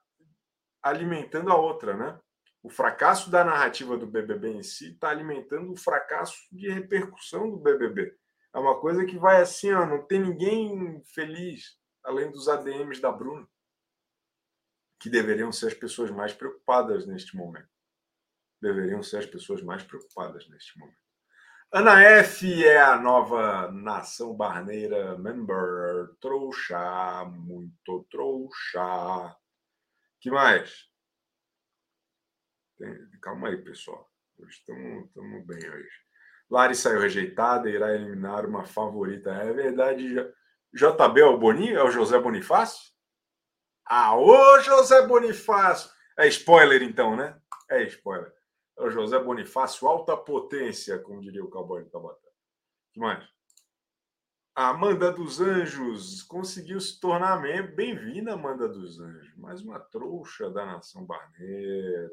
[0.82, 2.18] alimentando a outra, né?
[2.64, 7.58] o fracasso da narrativa do BBB em si está alimentando o fracasso de repercussão do
[7.58, 8.16] BBB.
[8.54, 13.12] É uma coisa que vai assim, ó, não tem ninguém feliz além dos ADMs da
[13.12, 13.48] Bruna,
[15.00, 17.70] que deveriam ser as pessoas mais preocupadas neste momento.
[18.62, 21.04] Deveriam ser as pessoas mais preocupadas neste momento.
[21.72, 26.16] Ana F é a nova nação barneira member.
[26.22, 29.36] Trouxa, muito trouxa.
[30.22, 30.88] que mais?
[33.22, 34.08] Calma aí, pessoal.
[34.48, 35.10] Estamos
[35.48, 36.03] bem hoje.
[36.54, 39.32] Lari saiu rejeitada, irá eliminar uma favorita.
[39.32, 40.14] É verdade.
[40.72, 41.80] JB é o Boninho?
[41.80, 42.94] É o José Bonifácio?
[43.84, 45.90] Ah, ô José Bonifácio!
[46.16, 47.36] É spoiler então, né?
[47.68, 48.32] É spoiler.
[48.78, 52.28] É o José Bonifácio, alta potência, como diria o cowboy do Tabatá.
[52.28, 53.28] O que mais?
[54.54, 57.76] Amanda dos Anjos conseguiu se tornar membro.
[57.76, 59.36] Bem-vinda, Amanda dos Anjos.
[59.38, 62.12] Mais uma trouxa da nação barneira.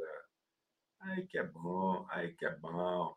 [0.98, 3.14] Ai, que é bom, ai, que é bom.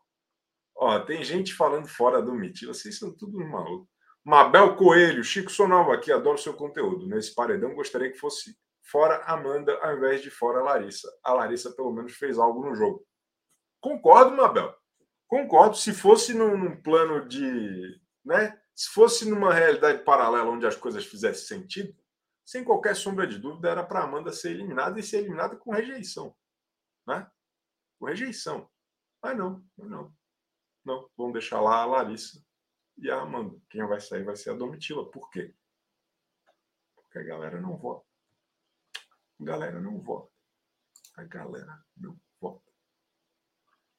[0.76, 2.66] Ó, tem gente falando fora do MIT.
[2.66, 3.88] Vocês são tudo maluco.
[4.24, 7.06] Mabel Coelho, Chico Sonova aqui, adoro seu conteúdo.
[7.06, 11.08] Nesse paredão, gostaria que fosse fora Amanda ao invés de fora Larissa.
[11.22, 13.06] A Larissa, pelo menos, fez algo no jogo.
[13.80, 14.74] Concordo, Mabel.
[15.28, 15.76] Concordo.
[15.76, 18.00] Se fosse num, num plano de.
[18.24, 18.58] Né?
[18.74, 21.94] Se fosse numa realidade paralela onde as coisas fizessem sentido,
[22.44, 26.34] sem qualquer sombra de dúvida, era para Amanda ser eliminada e ser eliminada com rejeição.
[27.06, 27.26] Né?
[27.98, 28.68] com rejeição.
[29.22, 30.12] Mas não, não.
[30.84, 32.44] Não, vamos deixar lá a Larissa
[32.98, 33.56] e a Amanda.
[33.70, 35.10] Quem vai sair vai ser a Domitila.
[35.10, 35.54] Por quê?
[36.94, 38.06] Porque a galera não vota.
[39.40, 40.30] A galera não vota.
[41.16, 42.62] A galera não vota.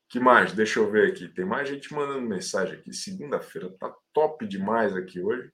[0.09, 0.53] que mais?
[0.53, 1.27] Deixa eu ver aqui.
[1.29, 2.93] Tem mais gente mandando mensagem aqui.
[2.93, 5.51] Segunda-feira tá top demais aqui hoje.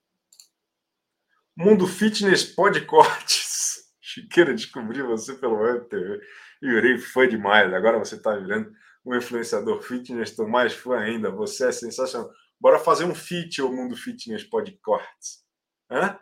[1.56, 3.92] Mundo Fitness Podcortes.
[4.00, 6.20] Chiqueira, descobri você pelo Web TV.
[6.62, 7.72] Yuri, fã demais.
[7.72, 8.72] Agora você está virando
[9.04, 11.30] um influenciador fitness, estou mais fã ainda.
[11.30, 12.32] Você é sensacional.
[12.60, 15.44] Bora fazer um fit, o Mundo Fitness Podcortes.
[15.90, 16.18] Hã?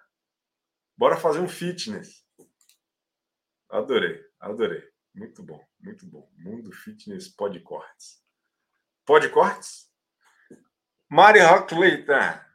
[0.96, 2.24] Bora fazer um fitness.
[3.68, 4.82] Adorei, adorei.
[5.14, 6.30] Muito bom, muito bom.
[6.38, 8.22] Mundo Fitness Podcortes.
[9.04, 9.90] Podcortes?
[11.08, 12.46] Mari Rockleita.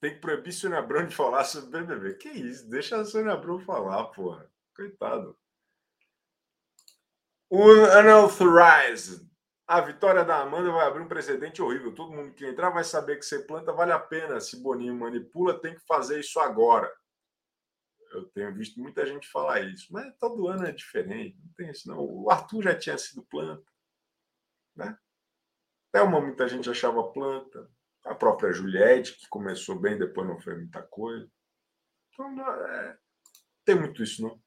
[0.00, 2.14] Tem que proibir Sônia Abrão de falar sobre BBB.
[2.14, 2.68] Que isso?
[2.68, 4.48] Deixa a Sônia Abrão falar, porra.
[4.76, 5.36] Coitado.
[7.50, 9.27] Unauthorized.
[9.68, 11.94] A vitória da Amanda vai abrir um precedente horrível.
[11.94, 14.40] Todo mundo que entrar vai saber que ser planta vale a pena.
[14.40, 16.90] Se Boninho manipula, tem que fazer isso agora.
[18.10, 21.38] Eu tenho visto muita gente falar isso, mas todo ano é diferente.
[21.44, 22.00] Não tem isso, não.
[22.00, 23.70] O Arthur já tinha sido planta.
[24.74, 24.96] Né?
[25.90, 27.70] Até uma muita gente achava planta.
[28.06, 31.30] A própria Juliette, que começou bem, depois não fez muita coisa.
[32.14, 32.98] Então, é...
[33.66, 34.40] tem muito isso, não.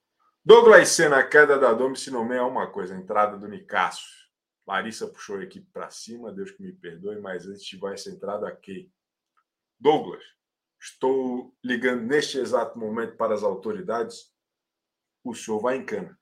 [0.44, 2.96] Douglas Senna, a queda da Domi, se não é uma coisa.
[2.96, 4.21] A entrada do Nicasso
[4.65, 8.47] Larissa puxou a equipe para cima, Deus que me perdoe, mas antes de essa entrada
[8.47, 8.91] aqui.
[9.80, 10.24] Douglas,
[10.80, 14.32] estou ligando neste exato momento para as autoridades.
[15.24, 16.19] O senhor vai em cana.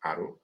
[0.00, 0.40] Parou.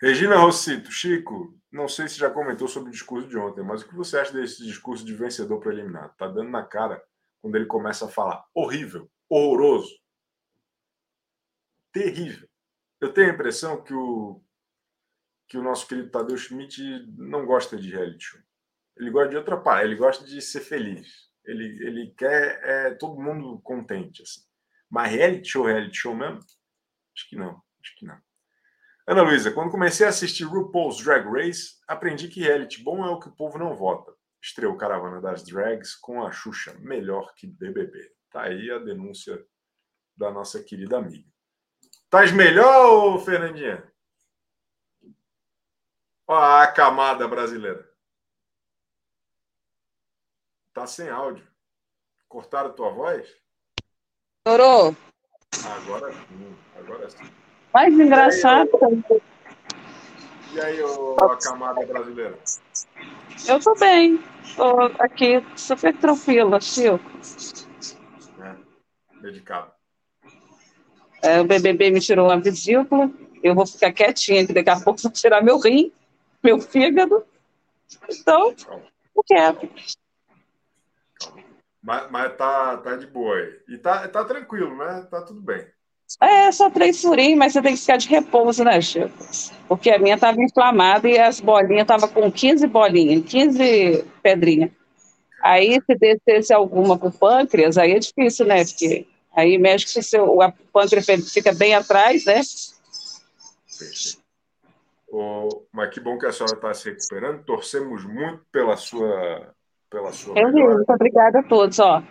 [0.00, 3.88] Regina Rossito, Chico, não sei se já comentou sobre o discurso de ontem, mas o
[3.88, 6.14] que você acha desse discurso de vencedor preliminar?
[6.16, 7.04] Tá dando na cara
[7.42, 9.98] quando ele começa a falar horrível, horroroso,
[11.92, 12.48] terrível.
[13.00, 14.42] Eu tenho a impressão que o,
[15.46, 16.82] que o nosso querido Tadeu Schmidt
[17.16, 18.40] não gosta de reality show.
[18.96, 21.28] Ele gosta de outra parte, ele gosta de ser feliz.
[21.44, 24.22] Ele, ele quer é, todo mundo contente.
[24.22, 24.42] Assim.
[24.90, 26.40] Mas reality show, reality show mesmo?
[27.16, 28.18] Acho que não, acho que não.
[29.06, 33.18] Ana Luísa, quando comecei a assistir RuPaul's Drag Race, aprendi que reality bom é o
[33.18, 34.12] que o povo não vota.
[34.42, 38.17] Estreou Caravana das Drags com a Xuxa, melhor que BBB.
[38.30, 39.44] Tá aí a denúncia
[40.16, 41.28] da nossa querida amiga.
[42.10, 43.90] Tás melhor, Fernandinha?
[46.26, 47.88] Olha a camada brasileira.
[50.74, 51.46] Tá sem áudio.
[52.28, 53.26] Cortaram tua voz?
[54.46, 54.94] Chorou?
[55.64, 57.32] Agora sim, agora sim.
[57.72, 58.70] Mais engraçado.
[60.52, 62.38] E aí, ô, a camada brasileira?
[63.46, 64.18] Eu tô bem.
[64.56, 67.10] Tô aqui super tranquila, Chico.
[69.18, 69.72] É, dedicado.
[71.22, 73.10] É, o BBB me tirou uma vesícula.
[73.42, 75.92] Eu vou ficar quietinha, que daqui a pouco vou tirar meu rim,
[76.42, 77.24] meu fígado.
[78.08, 78.54] Então,
[79.16, 79.70] eu quero.
[81.82, 83.60] Mas, mas tá, tá de boa aí.
[83.68, 85.06] E tá, tá tranquilo, né?
[85.10, 85.66] Tá tudo bem.
[86.20, 89.12] É, só três furinhos, mas você tem que ficar de repouso, né, Chico?
[89.68, 94.70] Porque a minha estava inflamada e as bolinhas estavam com 15 bolinhas, 15 pedrinhas.
[95.42, 98.64] Aí, se descesse alguma com pâncreas, aí é difícil, né?
[98.64, 100.38] Porque aí mexe que se o
[100.72, 102.40] pâncreas fica bem atrás, né?
[103.78, 104.28] Perfeito.
[105.10, 107.42] Oh, mas que bom que a senhora está se recuperando.
[107.44, 109.54] Torcemos muito pela sua.
[109.90, 112.02] Pela sua Eu muito obrigada a todos, ó.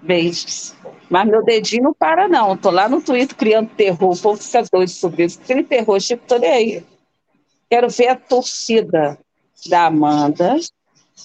[0.00, 0.74] Beijos.
[1.10, 2.56] Mas meu dedinho não para, não.
[2.56, 4.12] Tô lá no Twitter criando terror.
[4.12, 5.40] O povo fica doido sobre isso.
[5.42, 6.86] Aquele terror, Chico, tô nem aí.
[7.70, 9.18] Quero ver a torcida
[9.68, 10.56] da Amanda,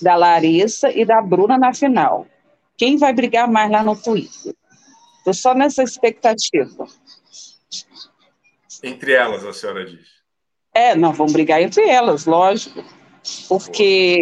[0.02, 2.28] da Larissa e da Bruna na final.
[2.78, 4.54] Quem vai brigar mais lá no Twitter?
[5.24, 6.86] Tô só nessa expectativa.
[8.84, 10.08] Entre elas, a senhora diz.
[10.74, 12.84] É, não, vão brigar entre elas, lógico.
[13.48, 14.20] Porque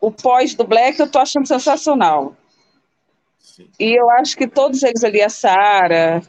[0.00, 2.34] o pós do Black eu tô achando sensacional.
[3.78, 6.22] E eu acho que todos eles ali, a Sara,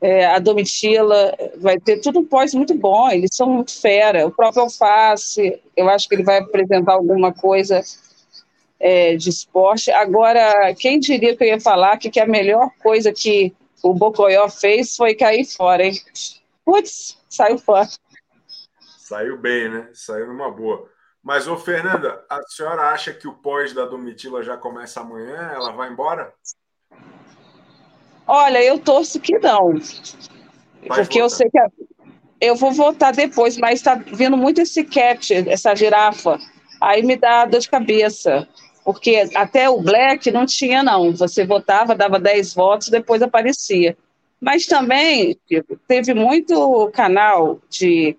[0.00, 4.26] é, a Domitila, vai ter tudo um pós muito bom, eles são muito fera.
[4.26, 7.82] O próprio Alface, eu acho que ele vai apresentar alguma coisa
[8.80, 9.90] é, de esporte.
[9.90, 14.48] Agora, quem diria que eu ia falar que, que a melhor coisa que o Bocoyó
[14.48, 15.94] fez foi cair fora, hein?
[16.64, 17.88] Putz, saiu fora.
[18.98, 19.88] Saiu bem, né?
[19.92, 20.88] Saiu numa boa.
[21.22, 25.50] Mas, ô Fernanda, a senhora acha que o pós da Domitila já começa amanhã?
[25.54, 26.32] Ela vai embora?
[28.26, 29.74] Olha, eu torço que não.
[30.86, 31.22] Vai porque votar.
[31.22, 31.68] eu sei que a...
[32.40, 36.38] eu vou votar depois, mas está vindo muito esse cat, essa girafa.
[36.80, 38.48] Aí me dá dor de cabeça.
[38.84, 41.14] Porque até o Black não tinha, não.
[41.14, 43.96] Você votava, dava 10 votos, depois aparecia.
[44.40, 45.38] Mas também
[45.86, 48.16] teve muito canal de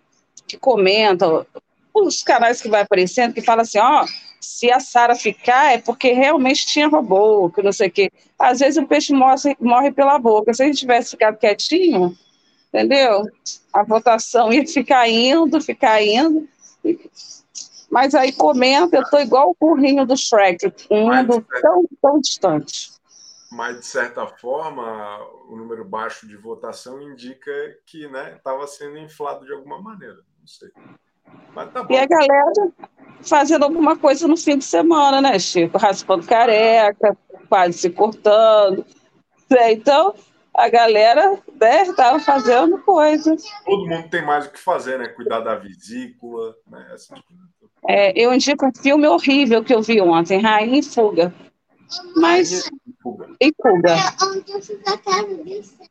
[0.47, 1.45] que comenta,
[1.93, 4.05] os canais que vai aparecendo, que fala assim, ó,
[4.39, 8.11] se a Sara ficar é porque realmente tinha robô, que não sei o quê.
[8.37, 10.53] Às vezes o peixe morre, morre pela boca.
[10.53, 12.17] Se a gente tivesse ficado quietinho,
[12.69, 13.23] entendeu?
[13.73, 16.47] A votação ia ficar indo, ficar indo.
[17.91, 22.91] Mas aí comenta, eu estou igual o burrinho do Shrek, um mundo tão, tão distante.
[23.51, 25.19] Mas, de certa forma,
[25.49, 27.51] o número baixo de votação indica
[27.85, 30.15] que estava né, sendo inflado de alguma maneira.
[30.39, 30.69] Não sei.
[31.53, 32.71] Tá e a galera
[33.21, 35.77] fazendo alguma coisa no fim de semana, né, Chico?
[35.77, 37.17] Raspando careca,
[37.49, 38.85] quase se cortando.
[39.49, 39.73] Né?
[39.73, 40.15] Então,
[40.53, 43.43] a galera estava né, fazendo coisas.
[43.65, 45.09] Todo mundo tem mais o que fazer, né?
[45.09, 46.95] Cuidar da vesícula, né?
[47.87, 51.33] É, eu indico um filme horrível que eu vi ontem, Rainha em Fuga.
[52.15, 52.69] Mas.
[53.39, 53.95] Em Cuba.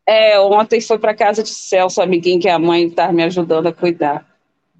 [0.06, 3.72] É, ontem foi para casa de Celso, amiguinho, que a mãe está me ajudando a
[3.72, 4.26] cuidar.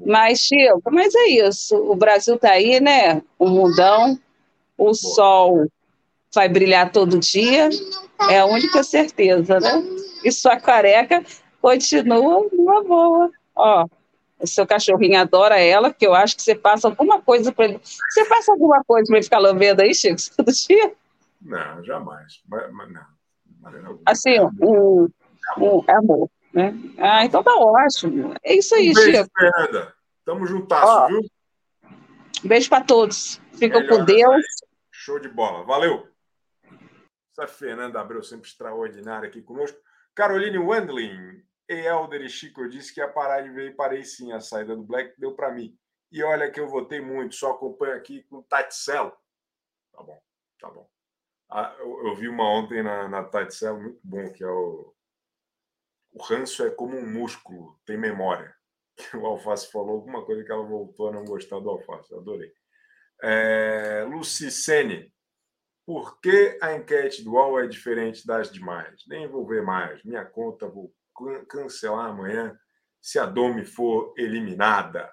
[0.04, 1.76] Mas, Chico, mas é isso.
[1.76, 3.22] O Brasil está aí, né?
[3.38, 4.18] O mundão,
[4.78, 5.66] o sol
[6.32, 7.68] vai brilhar todo dia,
[8.30, 9.82] é a única certeza, né?
[10.24, 11.22] E sua careca
[11.60, 13.30] continua numa boa.
[13.54, 13.86] Ó,
[14.46, 17.80] seu cachorrinho adora ela, porque eu acho que você passa alguma coisa para ele.
[17.82, 20.92] Você passa alguma coisa para ele ficar lambendo aí, Chico, todo dia?
[21.40, 22.40] Não, jamais.
[22.48, 24.00] Mas, mas não.
[24.06, 25.08] Assim, um,
[25.58, 26.30] um amor.
[26.52, 26.74] Né?
[26.98, 28.34] Ah, então tá ótimo.
[28.42, 29.30] É isso aí, um beijo, Chico.
[29.38, 29.94] Fernanda.
[30.24, 31.30] Tamo juntasso, Ó, viu?
[32.44, 33.40] Beijo para todos.
[33.52, 34.44] Ficam com Deus.
[34.90, 35.64] Show de bola.
[35.64, 36.08] Valeu.
[37.32, 39.78] Essa Fernanda Abreu sempre extraordinária aqui conosco.
[40.14, 44.32] Caroline Wendling, Elder e Chico, eu disse que ia parar de ver e parei sim.
[44.32, 45.78] A saída do Black deu para mim.
[46.10, 49.16] E olha que eu votei muito, só acompanho aqui com Taticelo.
[49.92, 50.20] Tá bom,
[50.58, 50.90] tá bom.
[51.48, 54.94] Ah, eu, eu, vi uma ontem na, na Taticelo muito bom, que é o.
[56.12, 58.54] O ranço é como um músculo, tem memória.
[59.14, 62.52] O Alface falou alguma coisa que ela voltou a não gostar do Alface, adorei.
[63.22, 65.14] É, Lucicene,
[65.86, 69.02] por que a enquete do UOL é diferente das demais?
[69.06, 70.02] Nem vou ver mais.
[70.04, 70.92] Minha conta vou
[71.48, 72.58] cancelar amanhã
[73.00, 75.10] se a Domi for eliminada.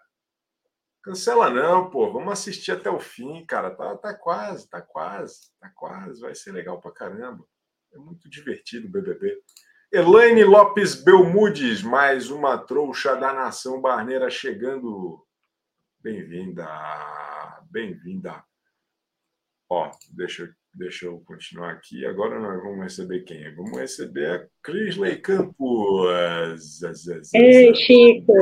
[1.02, 2.12] Cancela não, pô.
[2.12, 3.72] Vamos assistir até o fim, cara.
[3.72, 6.20] Tá, tá quase, tá quase, tá quase.
[6.20, 7.46] Vai ser legal pra caramba.
[7.94, 9.42] É muito divertido o BBB.
[9.90, 15.26] Elaine Lopes Belmudes, mais uma trouxa da nação barneira chegando.
[16.02, 16.68] Bem-vinda,
[17.72, 18.44] bem-vinda.
[19.70, 22.06] Ó, deixa eu Deixa eu continuar aqui.
[22.06, 23.52] Agora nós vamos receber quem?
[23.56, 26.08] Vamos receber a Crisley Campos.
[27.34, 28.34] Ei, Chico.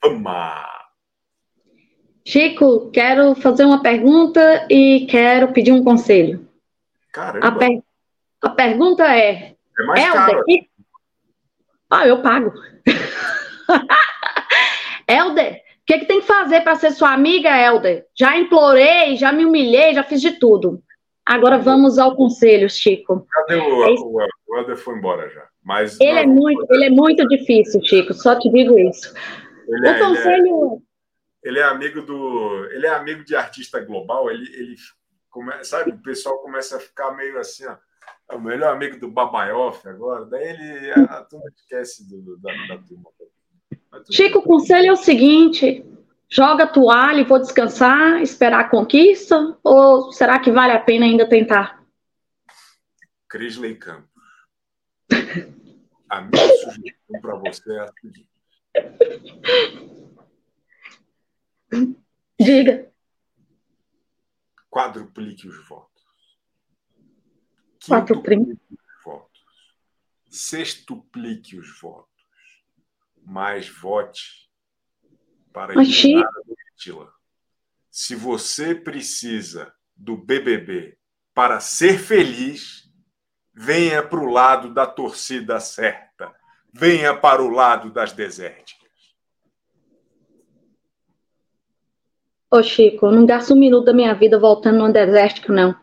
[0.00, 0.32] Vamos.
[2.24, 6.48] Chico, quero fazer uma pergunta e quero pedir um conselho.
[7.12, 7.48] Caramba.
[7.48, 7.82] A, per...
[8.42, 9.56] a pergunta é...
[9.78, 10.44] É mais Helder, caro.
[10.48, 10.68] E...
[11.90, 12.52] Ah, eu pago.
[15.08, 18.06] Helder, o que, que tem que fazer para ser sua amiga, Helder?
[18.16, 20.80] Já implorei, já me humilhei, já fiz de tudo.
[21.26, 23.26] Agora vamos ao conselho, Chico.
[23.28, 25.48] Cadê o, é o, o Helder foi embora já.
[25.60, 29.12] Mas ele, é muito, ele é muito difícil, Chico, só te digo isso.
[29.68, 30.82] Ele o é, conselho.
[31.42, 32.68] Ele é, ele é, amigo do.
[32.70, 34.76] Ele é amigo de artista global, ele, ele
[35.28, 37.76] come, sabe, o pessoal começa a ficar meio assim, ó.
[38.30, 42.52] É o melhor amigo do Babaioff agora, daí ele a, a turma esquece do, da,
[42.68, 43.10] da turma.
[44.10, 45.84] Chico, o conselho é o seguinte:
[46.28, 49.56] Joga a toalha e vou descansar, esperar a conquista?
[49.62, 51.84] Ou será que vale a pena ainda tentar?
[53.28, 54.10] Crisley Campos.
[56.08, 58.28] A minha sugestão para você é a seguinte.
[62.38, 62.92] Diga.
[64.70, 66.04] Quadruplique os votos.
[67.88, 69.42] Quadruplique os votos.
[70.28, 72.06] Sextuplique os votos.
[73.24, 74.45] Mais vote
[75.56, 77.10] para eliminar a Domitila.
[77.90, 80.98] Se você precisa do BBB
[81.32, 82.92] para ser feliz,
[83.54, 86.30] venha para o lado da torcida certa.
[86.70, 88.90] Venha para o lado das desérticas.
[92.50, 95.74] Ô Chico, não gasto um minuto da minha vida voltando numa desértica, não.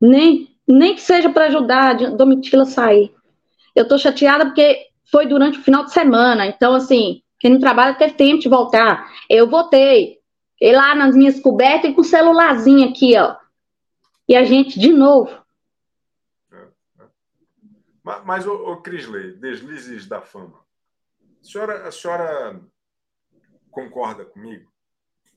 [0.00, 3.14] Nem, nem que seja para ajudar a Domitila a sair.
[3.76, 6.46] Eu tô chateada porque foi durante o final de semana.
[6.46, 9.10] Então, assim, quem não trabalha teve tempo de voltar.
[9.28, 10.20] Eu voltei.
[10.60, 13.34] E lá nas minhas cobertas e com o celularzinho aqui, ó.
[14.28, 15.42] E a gente, de novo.
[18.02, 20.60] Mas, mas o, o Crisley, deslizes da fama.
[21.40, 22.60] A senhora, a senhora
[23.70, 24.70] concorda comigo?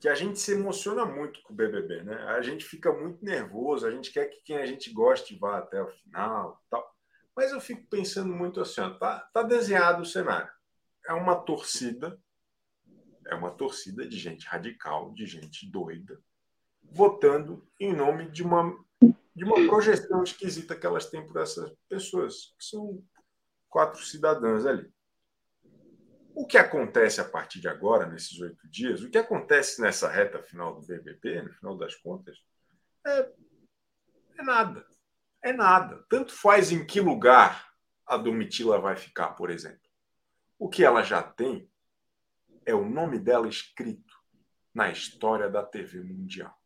[0.01, 2.16] Que a gente se emociona muito com o BBB, né?
[2.28, 5.82] A gente fica muito nervoso, a gente quer que quem a gente goste vá até
[5.82, 6.93] o final tal.
[7.34, 10.51] Mas eu fico pensando muito assim, ó, tá, tá desenhado o cenário
[11.08, 12.20] é uma torcida,
[13.28, 16.22] é uma torcida de gente radical, de gente doida,
[16.84, 18.78] votando em nome de uma,
[19.36, 23.04] de uma projeção esquisita que elas têm por essas pessoas, que são
[23.70, 24.91] quatro cidadãs ali.
[26.36, 30.41] O que acontece a partir de agora, nesses oito dias, o que acontece nessa reta
[30.41, 32.38] final do BBB, no final das contas,
[33.06, 33.32] é,
[34.38, 34.86] é nada.
[35.41, 36.04] É nada.
[36.10, 37.70] Tanto faz em que lugar
[38.06, 39.82] a Domitila vai ficar, por exemplo.
[40.64, 41.70] O que ela já tem
[42.66, 44.16] é o nome dela escrito
[44.74, 46.57] na história da TV mundial.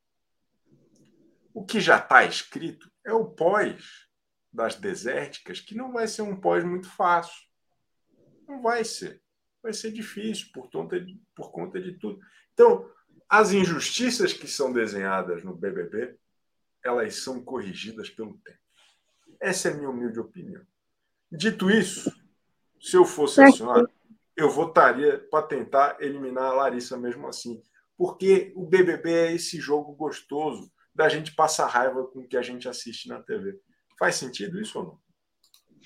[1.52, 4.08] O que já está escrito é o pós
[4.54, 7.43] das desérticas, que não vai ser um pós muito fácil.
[8.48, 9.20] Não vai ser.
[9.64, 12.20] Vai ser difícil por conta de, por conta de tudo.
[12.54, 12.88] Então,
[13.28, 16.16] as injustiças que são desenhadas no BBB,
[16.84, 18.60] elas são corrigidas pelo tempo.
[19.41, 20.64] Essa é a minha humilde opinião.
[21.32, 22.12] Dito isso,
[22.80, 23.89] se eu fosse a senhora,
[24.36, 27.61] eu votaria para tentar eliminar a Larissa mesmo assim.
[27.97, 32.41] Porque o BBB é esse jogo gostoso da gente passar raiva com o que a
[32.41, 33.59] gente assiste na TV.
[33.97, 34.97] Faz sentido isso ou não?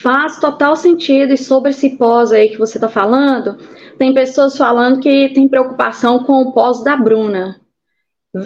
[0.01, 1.33] Faz total sentido.
[1.33, 3.57] E sobre esse pós aí que você está falando,
[3.97, 7.61] tem pessoas falando que tem preocupação com o pós da Bruna.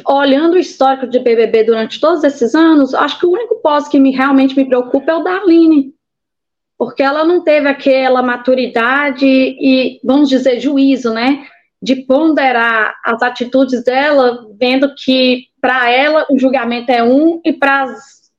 [0.07, 3.99] Olhando o histórico de BBB durante todos esses anos, acho que o único pós que
[3.99, 5.94] me, realmente me preocupa é o da Aline.
[6.78, 11.45] Porque ela não teve aquela maturidade e, vamos dizer, juízo, né?
[11.82, 17.88] De ponderar as atitudes dela, vendo que para ela o julgamento é um e para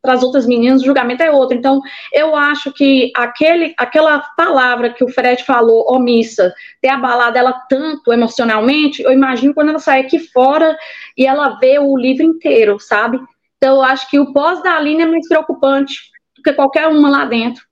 [0.05, 1.57] as outras meninas o julgamento é outro.
[1.57, 1.81] Então,
[2.13, 8.13] eu acho que aquele, aquela palavra que o Fred falou, omissa, ter abalado ela tanto
[8.13, 10.77] emocionalmente, eu imagino quando ela sai aqui fora
[11.17, 13.19] e ela vê o livro inteiro, sabe?
[13.57, 15.95] Então, eu acho que o pós da Aline é mais preocupante
[16.37, 17.65] do que qualquer uma lá dentro.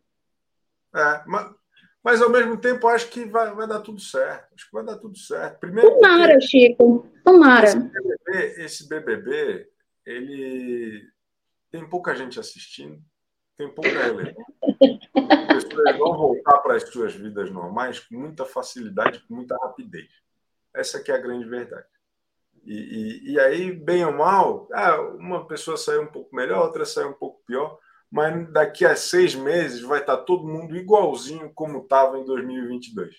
[0.94, 1.54] É, mas,
[2.02, 4.54] mas ao mesmo tempo, acho que vai, vai dar tudo certo.
[4.54, 5.58] Acho que vai dar tudo certo.
[5.58, 6.40] Primeiro, Tomara.
[6.40, 7.08] Chico.
[7.24, 7.66] Tomara.
[7.66, 9.68] Esse BBB, esse BBB
[10.06, 11.08] ele
[11.70, 13.02] tem pouca gente assistindo,
[13.56, 14.44] tem pouca relevância.
[15.48, 20.08] As pessoas vão voltar para as suas vidas normais com muita facilidade, com muita rapidez.
[20.74, 21.86] Essa que é a grande verdade.
[22.64, 26.84] E, e, e aí, bem ou mal, ah, uma pessoa saiu um pouco melhor, outra
[26.84, 27.78] saiu um pouco pior,
[28.14, 33.12] mas daqui a seis meses vai estar todo mundo igualzinho como estava em 2022.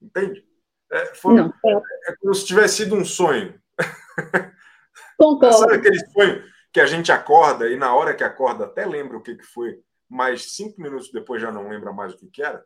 [0.00, 0.42] Entende?
[0.90, 1.72] É, foi, Não, é...
[2.08, 3.60] é como se tivesse sido um sonho.
[5.18, 5.54] Concordo.
[5.54, 6.42] Sabe aquele sonho
[6.72, 9.82] que a gente acorda e na hora que acorda até lembra o que, que foi,
[10.08, 12.64] mas cinco minutos depois já não lembra mais o que, que era.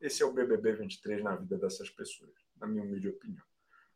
[0.00, 3.42] Esse é o BBB 23 na vida dessas pessoas, na minha humilde opinião.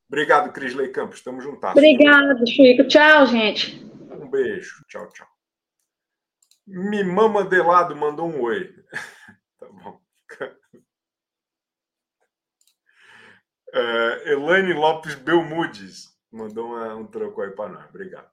[0.09, 1.18] Obrigado, Crisley Campos.
[1.18, 1.70] Estamos juntos.
[1.70, 2.89] Obrigado, Chico.
[2.89, 3.81] Tchau, gente.
[4.11, 4.85] Um beijo.
[4.89, 5.41] Tchau, tchau.
[6.67, 8.73] Mimama Delado mandou um oi.
[9.59, 10.01] tá bom.
[13.75, 17.89] Uh, Elaine Lopes Belmudes mandou uma, um troco aí para nós.
[17.89, 18.31] Obrigado.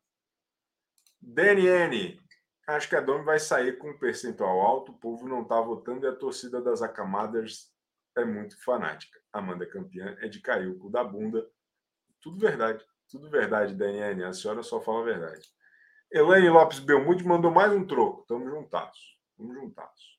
[1.22, 2.20] DNN,
[2.68, 6.06] acho que a Domi vai sair com um percentual alto, o povo não está votando
[6.06, 7.74] e a torcida das acamadas
[8.18, 9.20] é muito fanática.
[9.34, 11.48] Amanda campeã é de cair o cu da bunda.
[12.22, 14.24] Tudo verdade, tudo verdade, DNN.
[14.24, 15.48] A senhora só fala a verdade.
[16.12, 18.26] Elaine Lopes Belmude mandou mais um troco.
[18.28, 19.20] Tamo juntados.
[19.38, 20.18] Tamo juntados.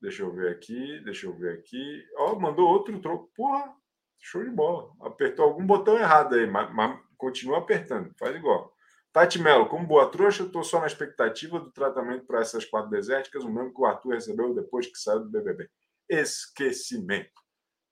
[0.00, 2.04] Deixa eu ver aqui, deixa eu ver aqui.
[2.16, 3.30] Ó, oh, mandou outro troco.
[3.34, 3.74] Porra,
[4.18, 4.90] show de bola.
[5.02, 8.14] Apertou algum botão errado aí, mas, mas continua apertando.
[8.18, 8.74] Faz igual.
[9.12, 13.44] Tati Mello, como boa trouxa, estou só na expectativa do tratamento para essas quatro desérticas,
[13.44, 15.70] o mesmo que o Arthur recebeu depois que saiu do BBB.
[16.08, 17.42] Esquecimento.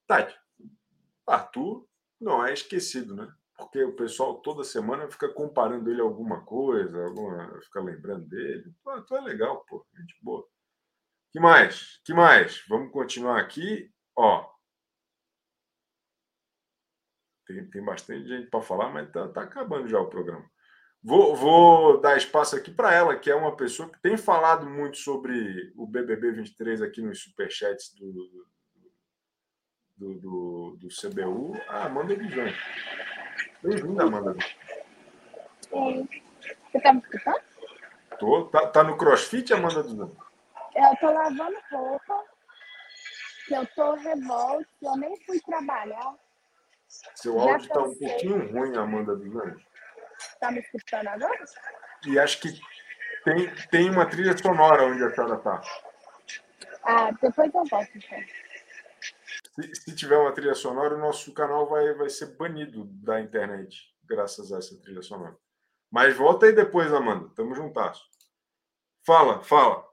[0.06, 0.38] Tati,
[1.26, 1.86] Arthur
[2.20, 3.32] não é esquecido, né?
[3.56, 8.74] Porque o pessoal toda semana fica comparando ele a alguma coisa, alguma, fica lembrando dele.
[8.86, 10.46] Arthur é legal, pô, gente boa.
[11.32, 12.00] Que mais?
[12.04, 12.64] Que mais?
[12.68, 13.92] Vamos continuar aqui.
[14.16, 14.54] Ó,
[17.46, 20.48] tem, tem bastante gente para falar, mas tá, tá acabando já o programa.
[21.02, 24.96] Vou, vou dar espaço aqui para ela, que é uma pessoa que tem falado muito
[24.96, 28.46] sobre o BBB 23 aqui nos superchats do,
[29.96, 32.46] do, do, do CBU, a Amanda Vijão.
[33.64, 34.36] Bem-vinda, Amanda.
[35.70, 37.40] Você tá me escutando?
[38.18, 38.44] Tô.
[38.48, 39.80] Tá, tá no crossfit, Amanda?
[39.80, 42.24] Eu tô lavando roupa,
[43.46, 46.14] que eu tô revolta, eu nem fui trabalhar.
[47.14, 49.18] Seu áudio tá um pouquinho ruim, Amanda.
[50.18, 51.44] Está me escutando agora?
[52.06, 52.60] E acho que
[53.24, 55.62] tem, tem uma trilha sonora onde a senhora está.
[56.82, 58.43] Ah, depois eu volto, então.
[59.54, 63.94] Se, se, tiver uma trilha sonora, o nosso canal vai, vai ser banido da internet,
[64.02, 65.36] graças a essa trilha sonora.
[65.88, 67.28] Mas volta aí depois, Amanda.
[67.36, 68.00] Tamo juntas.
[69.06, 69.86] Fala, fala.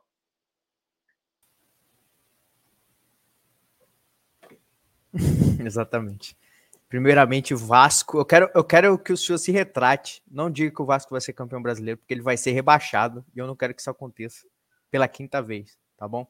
[5.63, 6.35] Exatamente.
[6.89, 8.17] Primeiramente, o Vasco.
[8.17, 10.23] Eu quero, eu quero que o senhor se retrate.
[10.27, 13.23] Não diga que o Vasco vai ser campeão brasileiro, porque ele vai ser rebaixado.
[13.35, 14.47] E eu não quero que isso aconteça
[14.89, 16.27] pela quinta vez, tá bom?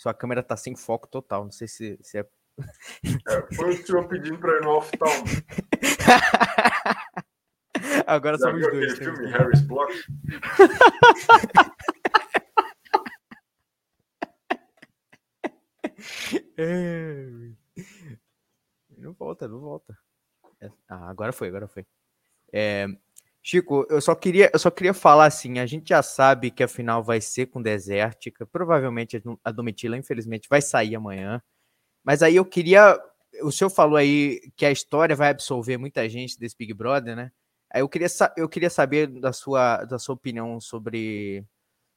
[0.00, 1.44] Sua câmera tá sem foco total.
[1.44, 2.22] Não sei se, se é...
[2.22, 2.26] é.
[3.54, 5.26] Foi o senhor pedindo para ir no oftalmo.
[8.06, 8.96] Agora Já somos dois.
[8.96, 9.92] filme Harry's Block?
[16.56, 17.50] é...
[18.96, 19.94] Não volta, não volta.
[20.62, 21.86] É, ah, agora foi, agora foi.
[22.50, 22.86] É,
[23.42, 26.68] Chico, eu só queria, eu só queria falar assim, a gente já sabe que a
[26.68, 31.42] final vai ser com Desértica, provavelmente a Domitila, infelizmente, vai sair amanhã.
[32.04, 32.98] Mas aí eu queria,
[33.42, 37.32] o senhor falou aí que a história vai absolver muita gente desse Big Brother, né?
[37.72, 41.44] Aí eu queria, eu queria saber da sua, da sua opinião sobre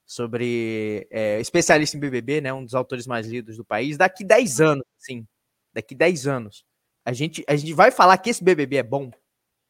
[0.05, 4.61] sobre é, especialista em BBB, né, um dos autores mais lidos do país, daqui 10
[4.61, 5.25] anos, sim,
[5.73, 6.65] daqui 10 anos,
[7.05, 9.11] a gente, a gente vai falar que esse BBB é bom?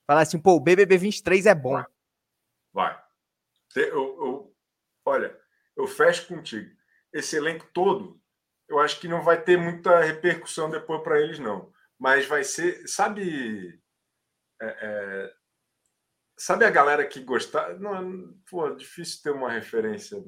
[0.06, 1.74] Falar assim, pô, o BBB 23 é bom.
[1.74, 1.86] Vai.
[2.74, 3.04] vai.
[3.76, 4.56] Eu, eu,
[5.06, 5.39] olha,
[5.76, 6.70] eu fecho contigo.
[7.12, 8.22] Esse elenco todo,
[8.68, 11.72] eu acho que não vai ter muita repercussão depois para eles, não.
[11.97, 13.80] Mas vai ser, sabe...
[14.62, 15.34] É, é,
[16.38, 17.80] sabe a galera que gostar?
[17.80, 20.24] Não, pô, é difícil ter uma referência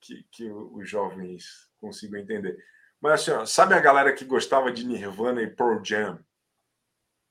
[0.00, 2.56] que, que os jovens consigam entender.
[3.00, 6.24] Mas assim, ó, sabe a galera que gostava de Nirvana e Pearl Jam?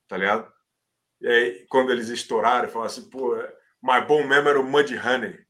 [0.08, 0.53] Tá ligado?
[1.20, 3.36] E aí, quando eles estouraram, falaram assim, pô,
[3.82, 5.44] my bom mesmo era o Muddy Honey.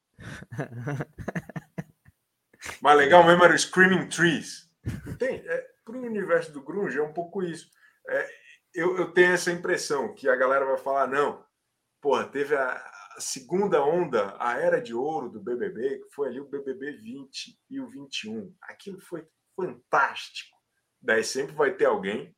[2.80, 4.70] mais legal mesmo era o Screaming Trees.
[5.18, 7.68] Tem, é, para o universo do grunge é um pouco isso.
[8.08, 8.28] É,
[8.74, 11.44] eu, eu tenho essa impressão que a galera vai falar, não,
[12.00, 12.72] porra, teve a,
[13.16, 17.58] a segunda onda, a era de ouro do BBB, que foi ali o BBB 20
[17.70, 18.54] e o 21.
[18.62, 20.56] Aquilo foi fantástico.
[21.00, 22.34] Daí sempre vai ter alguém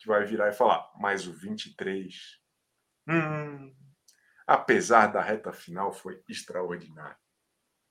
[0.00, 2.40] que vai virar e falar, mas o 23,
[3.06, 3.76] hum,
[4.46, 7.18] apesar da reta final, foi extraordinário.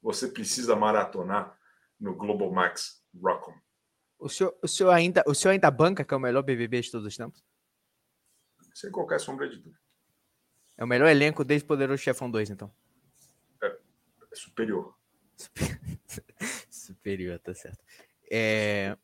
[0.01, 1.55] Você precisa maratonar
[1.99, 3.53] no Global Max Rockham.
[4.17, 6.91] O senhor, o, senhor ainda, o senhor ainda banca que é o melhor BBB de
[6.91, 7.43] todos os tempos?
[8.73, 9.79] Sem qualquer sombra de dúvida.
[10.77, 12.73] É o melhor elenco desde Poderoso Chefão 2, então.
[13.61, 14.97] É, é superior.
[16.71, 17.83] superior, tá certo.
[18.31, 18.97] É,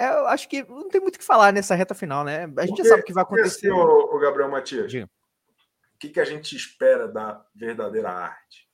[0.00, 2.44] é, eu acho que não tem muito o que falar nessa reta final, né?
[2.44, 3.70] A gente porque, já sabe o que vai acontecer.
[3.70, 5.06] Assim, o, o Gabriel Matias, Diga.
[5.06, 8.68] o que, que a gente espera da verdadeira arte?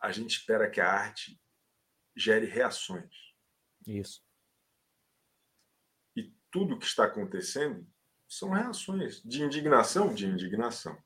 [0.00, 1.40] A gente espera que a arte
[2.14, 3.14] gere reações.
[3.86, 4.22] Isso.
[6.14, 7.86] E tudo que está acontecendo
[8.28, 10.96] são reações de indignação, de indignação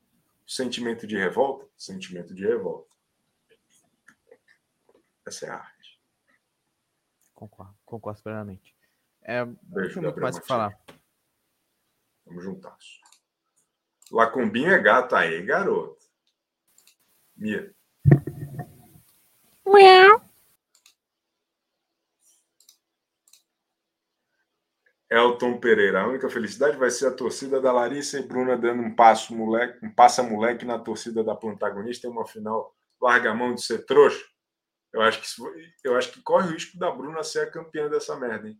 [0.47, 2.95] sentimento de revolta, sentimento de revolta.
[5.25, 6.01] Essa é a arte.
[7.33, 8.76] Concordo, concordo plenamente.
[9.27, 10.79] É, não tem muito mais o que falar.
[12.25, 12.77] Vamos juntar.
[14.09, 15.97] Lacumbinha é gato aí, garoto.
[17.35, 17.75] Mia.
[19.65, 20.21] Miau.
[25.09, 26.01] Elton Pereira.
[26.01, 29.85] A única felicidade vai ser a torcida da Larissa e Bruna dando um passo moleque,
[29.85, 34.23] um passa moleque na torcida da protagonista em uma final larga mão de ser trouxa.
[34.93, 35.27] Eu acho que
[35.83, 38.59] eu acho que corre o risco da Bruna ser a campeã dessa merda, hein?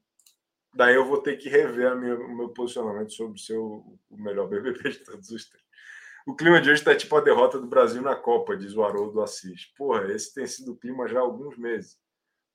[0.78, 4.46] Daí eu vou ter que rever minha, o meu posicionamento sobre ser o, o melhor
[4.48, 5.66] BBB de todos os tempos.
[6.28, 9.20] O clima de hoje está tipo a derrota do Brasil na Copa, diz o Haroldo
[9.24, 9.74] Assis.
[9.76, 11.98] Porra, esse tem sido o clima já há alguns meses.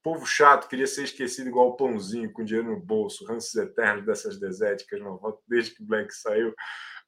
[0.04, 4.38] Povo chato, queria ser esquecido igual o pãozinho, com dinheiro no bolso, ranços eternos dessas
[4.38, 6.54] deséticas, não voto desde que Black saiu.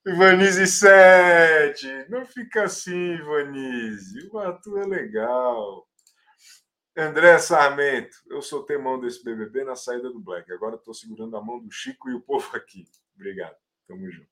[0.04, 2.06] Ivanise 7!
[2.08, 4.28] Não fica assim, Ivanise.
[4.32, 5.86] O Arthur é legal.
[6.96, 10.52] André Sarmento, eu soltei mão desse BBB na saída do Black.
[10.52, 12.86] Agora estou segurando a mão do Chico e o povo aqui.
[13.16, 13.56] Obrigado.
[13.88, 14.28] Tamo junto.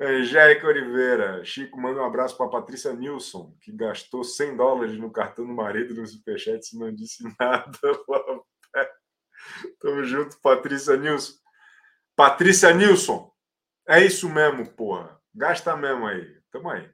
[0.00, 1.44] Angélica Oliveira.
[1.44, 5.94] Chico, manda um abraço para Patrícia Nilson, que gastou 100 dólares no cartão do marido
[5.94, 7.78] no Superchat e não disse nada.
[9.78, 11.34] Tamo junto, Patrícia Nilson.
[12.16, 13.30] Patrícia Nilson.
[13.86, 15.20] É isso mesmo, porra.
[15.34, 16.40] Gasta mesmo aí.
[16.50, 16.90] Tamo aí.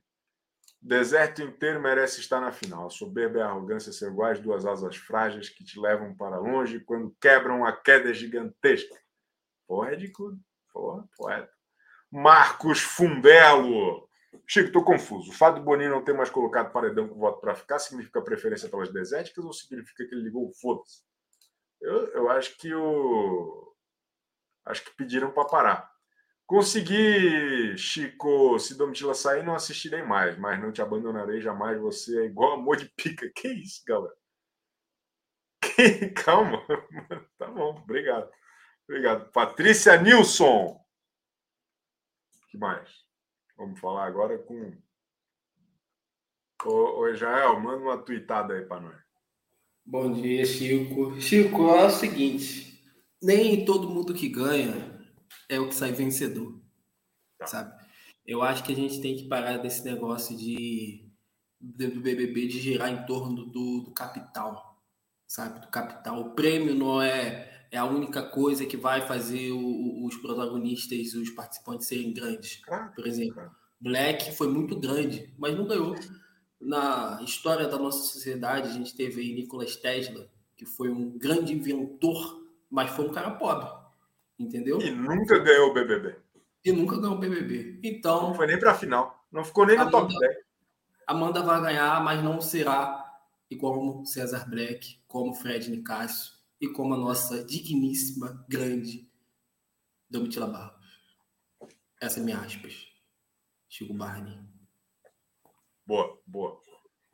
[0.85, 2.89] Deserto inteiro merece estar na final.
[2.89, 6.79] A soberba e a arrogância são iguais duas asas frágeis que te levam para longe
[6.79, 8.95] quando quebram a queda gigantesca.
[9.67, 9.99] Porra, é.
[10.71, 11.51] Porra, poeta.
[12.13, 14.07] Marcos Fumbelo.
[14.47, 15.31] Chico, estou confuso.
[15.31, 18.69] O fato do Boninho não ter mais colocado paredão com voto para ficar significa preferência
[18.69, 21.03] pelas desérticas ou significa que ele ligou o foda-se?
[21.81, 23.75] Eu, eu acho que o.
[24.67, 25.94] Acho que pediram para parar.
[26.47, 31.81] Consegui, Chico, se Domitila sair, não assistirei mais, mas não te abandonarei jamais.
[31.81, 33.31] Você é igual amor de pica.
[33.35, 34.15] Que isso, galera?
[35.61, 36.11] Que...
[36.23, 36.63] Calma.
[37.39, 38.31] Tá bom, obrigado.
[38.89, 39.31] Obrigado.
[39.33, 40.85] Patrícia Nilson
[42.55, 42.89] que mais?
[43.57, 44.73] Vamos falar agora com.
[46.65, 48.97] Ô, ô Israel, manda uma tweetada aí para nós.
[49.85, 51.21] Bom dia, Chico.
[51.21, 52.81] Chico, é o seguinte:
[53.21, 54.94] nem todo mundo que ganha
[55.49, 56.61] é o que sai vencedor.
[57.39, 57.47] Tá.
[57.47, 57.85] Sabe?
[58.27, 61.05] Eu acho que a gente tem que parar desse negócio de
[61.61, 64.83] do BBB de girar em torno do, do capital,
[65.27, 65.61] sabe?
[65.61, 66.21] Do capital.
[66.21, 71.31] O prêmio não é é a única coisa que vai fazer o, os protagonistas, os
[71.31, 72.63] participantes serem grandes.
[72.95, 75.97] Por exemplo, Black foi muito grande, mas não ganhou.
[76.61, 81.53] Na história da nossa sociedade, a gente teve aí Nicolas Tesla, que foi um grande
[81.53, 83.69] inventor, mas foi um cara pobre.
[84.39, 84.81] Entendeu?
[84.81, 86.17] E nunca ganhou o BBB.
[86.65, 87.81] E nunca ganhou o BBB.
[87.83, 88.29] Então.
[88.29, 89.27] Não foi nem para a final.
[89.31, 90.37] Não ficou nem no top 10.
[91.07, 93.05] Amanda vai ganhar, mas não será
[93.51, 99.09] e como César Black, como Fred Nicásio e como a nossa digníssima, grande
[100.09, 100.85] Domitila Barros.
[102.01, 102.87] Essa é minha aspas.
[103.69, 104.39] Chico Barney.
[105.87, 106.61] Boa, boa.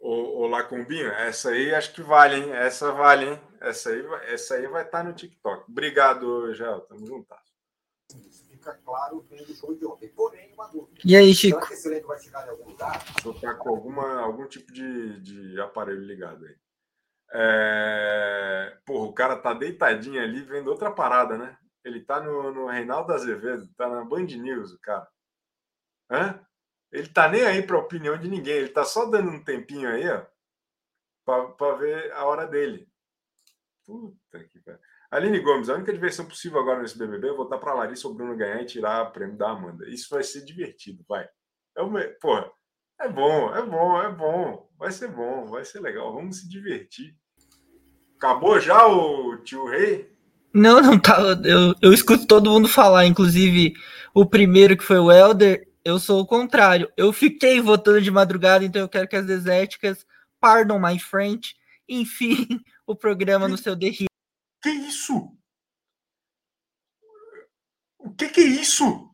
[0.00, 2.52] Ô, ô Lacumbinho, essa aí acho que vale, hein?
[2.54, 3.40] Essa vale, hein?
[3.60, 5.70] Essa aí, essa aí vai estar no TikTok.
[5.70, 6.80] Obrigado, Gel.
[6.80, 7.38] Tamo juntas.
[8.48, 10.08] Fica claro vendo o show de ontem.
[10.08, 10.98] Porém, uma dúvida.
[11.04, 11.58] E aí, Chico?
[11.58, 13.04] Será que esse elenco vai chegar em algum lugar?
[13.14, 16.56] Estou tá com alguma, algum tipo de, de aparelho ligado aí.
[17.32, 18.78] É...
[18.86, 21.58] Porra, o cara tá deitadinho ali vendo outra parada, né?
[21.84, 25.06] Ele tá no, no Reinaldo Azevedo, tá na Band News, o cara.
[26.10, 26.40] Hã?
[26.92, 29.88] Ele tá nem aí para a opinião de ninguém, ele tá só dando um tempinho
[29.88, 30.24] aí, ó,
[31.56, 32.88] para ver a hora dele.
[33.86, 34.80] Puta que pariu.
[35.10, 38.36] Aline Gomes, a única diversão possível agora nesse BBB é voltar para Larissa ou Bruno
[38.36, 39.88] ganhar e tirar o prêmio da Amanda.
[39.88, 41.28] Isso vai ser divertido, vai.
[41.76, 42.00] É uma...
[42.20, 42.48] Porra,
[43.00, 44.70] é bom, é bom, é bom.
[44.78, 46.12] Vai ser bom, vai ser legal.
[46.12, 47.16] Vamos se divertir.
[48.16, 50.14] Acabou já o tio Rei?
[50.54, 51.18] Não, não tá.
[51.44, 53.72] Eu, eu escuto todo mundo falar, inclusive
[54.14, 55.66] o primeiro que foi o Elder.
[55.84, 56.92] Eu sou o contrário.
[56.96, 60.06] Eu fiquei votando de madrugada, então eu quero que as desérticas,
[60.38, 61.56] pardon my French,
[61.88, 62.46] enfim,
[62.86, 64.06] o programa no seu derri.
[64.62, 65.36] Que isso?
[67.98, 69.10] O que, que é isso?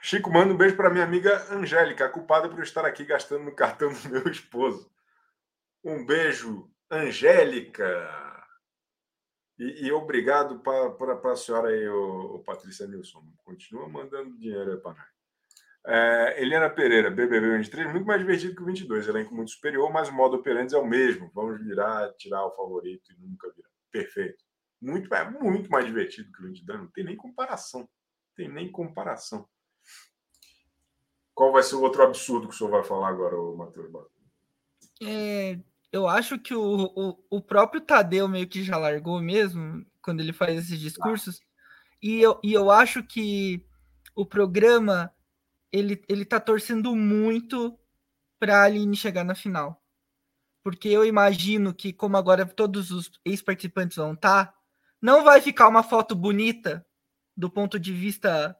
[0.00, 3.92] Chico, manda um beijo para minha amiga Angélica, culpada por estar aqui gastando no cartão
[3.92, 4.90] do meu esposo.
[5.84, 8.37] Um beijo, Angélica.
[9.58, 13.24] E, e obrigado para a senhora aí, o, o Patrícia Nilson.
[13.44, 15.18] Continua mandando dinheiro para nós.
[15.86, 19.08] É, Eliana Pereira, BBB 23, muito mais divertido que o 22.
[19.08, 21.30] Elenco muito superior, mas o modo operante é o mesmo.
[21.34, 23.70] Vamos virar, tirar o favorito e nunca virar.
[23.90, 24.44] Perfeito.
[24.80, 26.80] Muito, é muito mais divertido que o 22.
[26.80, 27.88] Não tem nem comparação.
[28.36, 29.48] Tem nem comparação.
[31.34, 34.10] Qual vai ser o outro absurdo que o senhor vai falar agora, Matheus Bato?
[35.02, 35.58] É,
[35.92, 40.32] eu acho que o, o, o, próprio Tadeu meio que já largou mesmo, quando ele
[40.32, 41.40] faz esses discursos.
[42.02, 43.64] E, eu, e eu acho que
[44.14, 45.12] o programa
[45.72, 47.78] ele, ele tá torcendo muito
[48.38, 49.82] para a Aline chegar na final.
[50.62, 54.54] Porque eu imagino que, como agora todos os ex-participantes vão estar, tá,
[55.00, 56.84] não vai ficar uma foto bonita
[57.36, 58.56] do ponto de vista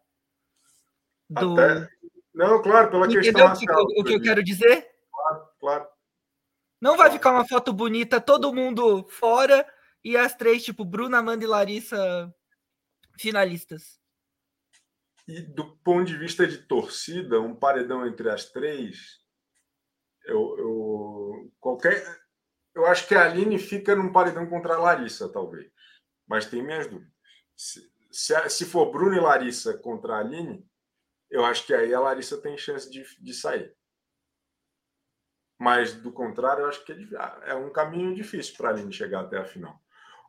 [1.28, 1.52] do.
[1.52, 1.88] Até...
[2.34, 3.52] Não, claro, pela Entendeu questão.
[3.52, 4.88] Entendeu o que eu quero dizer?
[5.10, 5.97] Claro, claro.
[6.80, 9.66] Não vai ficar uma foto bonita, todo mundo fora
[10.04, 12.32] e as três, tipo, Bruna, Amanda e Larissa
[13.18, 13.98] finalistas.
[15.26, 19.18] E do ponto de vista de torcida, um paredão entre as três,
[20.24, 22.02] eu, eu qualquer,
[22.74, 25.70] eu acho que a Aline fica num paredão contra a Larissa, talvez.
[26.26, 27.12] Mas tem minhas dúvidas.
[27.56, 30.64] Se, se, se for Bruno e Larissa contra a Aline,
[31.30, 33.76] eu acho que aí a Larissa tem chance de, de sair.
[35.58, 39.20] Mas, do contrário, eu acho que é, é um caminho difícil para a Aline chegar
[39.20, 39.80] até a final.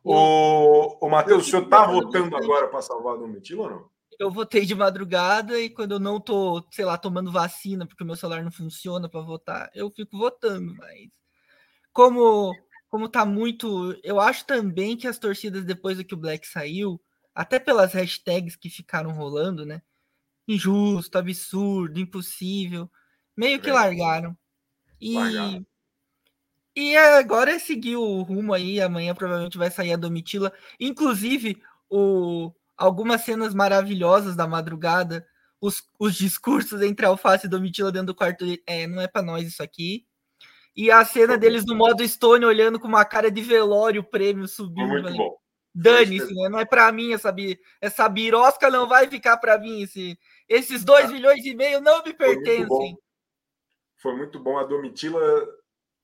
[0.02, 3.90] O, o Matheus, o senhor está votando agora para salvar a Domitila ou não?
[4.18, 8.06] Eu votei de madrugada e quando eu não tô, sei lá, tomando vacina porque o
[8.06, 11.08] meu celular não funciona para votar, eu fico votando, mas
[11.92, 12.52] como
[12.90, 17.00] como tá muito, eu acho também que as torcidas depois do que o Black saiu,
[17.32, 19.80] até pelas hashtags que ficaram rolando, né?
[20.48, 22.90] Injusto, absurdo, impossível,
[23.36, 24.36] meio que largaram.
[25.00, 25.16] E,
[26.76, 28.80] e agora é seguir o rumo aí.
[28.80, 30.52] Amanhã provavelmente vai sair a Domitila.
[30.78, 35.26] Inclusive, o, algumas cenas maravilhosas da madrugada.
[35.60, 38.44] Os, os discursos entre Alface e Domitila dentro do quarto.
[38.66, 40.06] É, não é para nós isso aqui.
[40.76, 44.46] E a cena deles no modo Stone olhando com uma cara de velório, o prêmio
[44.46, 44.88] subindo.
[44.88, 45.36] Muito bom.
[45.74, 46.48] Dane-se, né?
[46.48, 47.34] Não é para mim essa,
[47.80, 49.82] essa birosca, não vai ficar para mim.
[49.82, 51.08] Esse, esses 2 ah.
[51.08, 52.96] milhões e meio não me pertencem
[54.00, 55.20] foi muito bom a Domitila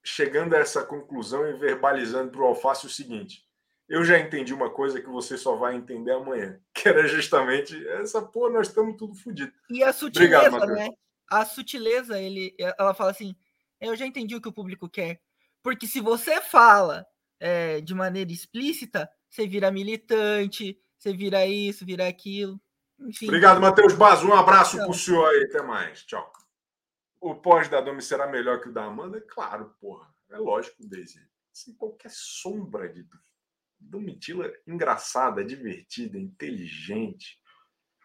[0.04, 3.42] chegando a essa conclusão e verbalizando para o Alface o seguinte:
[3.88, 8.22] eu já entendi uma coisa que você só vai entender amanhã, que era justamente essa,
[8.22, 9.54] pô, nós estamos tudo fodidos.
[9.70, 10.88] E a sutileza, Obrigado, né?
[11.28, 13.34] A sutileza, ele, ela fala assim:
[13.80, 15.20] eu já entendi o que o público quer.
[15.62, 17.04] Porque se você fala
[17.40, 22.60] é, de maneira explícita, você vira militante, você vira isso, vira aquilo.
[23.00, 23.26] Enfim.
[23.26, 24.28] Obrigado, Matheus Bazo.
[24.28, 25.44] Um abraço para o senhor aí.
[25.44, 26.04] Até mais.
[26.04, 26.32] Tchau
[27.30, 29.20] o pós da Domi será melhor que o da Amanda?
[29.20, 30.08] Claro, porra.
[30.30, 31.20] É lógico, Daisy.
[31.52, 33.06] Sem qualquer sombra de
[33.78, 37.38] Domitila engraçada, divertida, inteligente,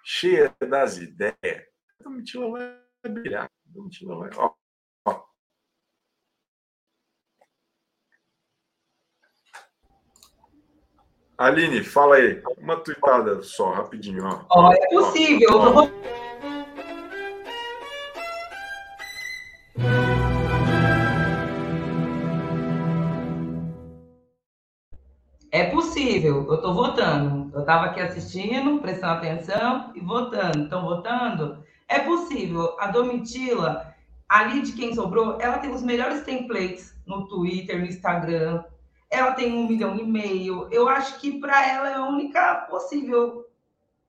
[0.03, 1.65] cheia das ideias.
[1.99, 3.49] Domitila vai brilhar.
[3.65, 4.29] Domitila vai.
[4.35, 4.53] Ó,
[5.05, 5.25] ó.
[11.37, 12.41] Aline, fala aí.
[12.57, 14.25] Uma tuitada só, rapidinho.
[14.25, 14.45] Ó.
[14.51, 15.49] Oh, é possível.
[15.53, 16.30] Ó.
[26.01, 26.47] possível.
[26.47, 27.51] Eu estou votando.
[27.53, 30.63] Eu estava aqui assistindo, prestando atenção e votando.
[30.63, 31.63] Estão votando?
[31.87, 32.75] É possível.
[32.79, 33.93] A Domitila,
[34.27, 38.63] ali de quem sobrou, ela tem os melhores templates no Twitter, no Instagram.
[39.11, 40.67] Ela tem um milhão e meio.
[40.71, 43.45] Eu acho que para ela é a única possível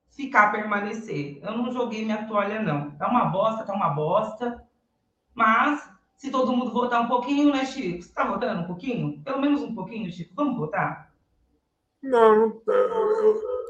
[0.09, 1.39] ficar, permanecer.
[1.43, 2.91] Eu não joguei minha toalha, não.
[2.91, 4.63] Tá uma bosta, tá uma bosta.
[5.35, 8.01] Mas, se todo mundo votar um pouquinho, né, Chico?
[8.01, 9.21] Você tá votando um pouquinho?
[9.23, 10.33] Pelo menos um pouquinho, Chico.
[10.35, 11.12] Vamos votar?
[12.03, 12.61] Não, não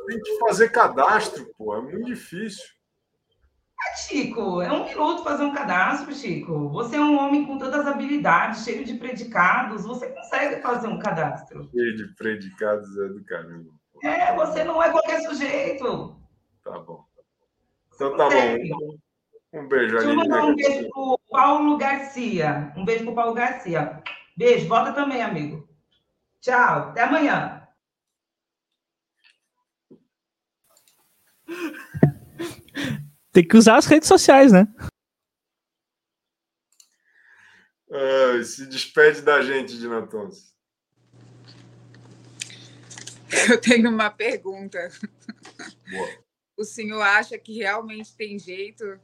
[0.07, 1.75] tem que fazer cadastro, pô.
[1.75, 2.65] É muito difícil.
[3.85, 6.69] É, Chico, é um minuto fazer um cadastro, Chico.
[6.69, 9.85] Você é um homem com todas as habilidades, cheio de predicados.
[9.85, 11.69] Você consegue fazer um cadastro.
[11.69, 13.71] Cheio de predicados é do caramba.
[14.03, 16.17] É, você não é qualquer sujeito.
[16.63, 17.05] Tá bom.
[17.93, 18.97] Então tá bom.
[19.53, 22.73] Um beijo eu mandar um beijo pro Paulo Garcia.
[22.75, 24.01] Um beijo pro Paulo Garcia.
[24.35, 25.67] Beijo, volta também, amigo.
[26.41, 27.52] Tchau, até amanhã.
[33.31, 34.67] Tem que usar as redes sociais, né?
[38.43, 40.53] Se despede da gente, Dinatons.
[43.49, 44.89] Eu tenho uma pergunta.
[45.89, 46.23] Boa.
[46.57, 48.99] O senhor acha que realmente tem jeito?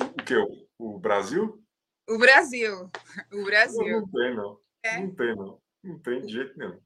[0.00, 0.34] O que?
[0.36, 1.62] O, o Brasil?
[2.08, 2.90] O Brasil.
[3.32, 3.84] O Brasil.
[3.84, 4.60] Não, não tem, não.
[4.82, 5.00] É.
[5.00, 5.62] Não tem, não.
[5.84, 6.80] Não tem de jeito nenhum.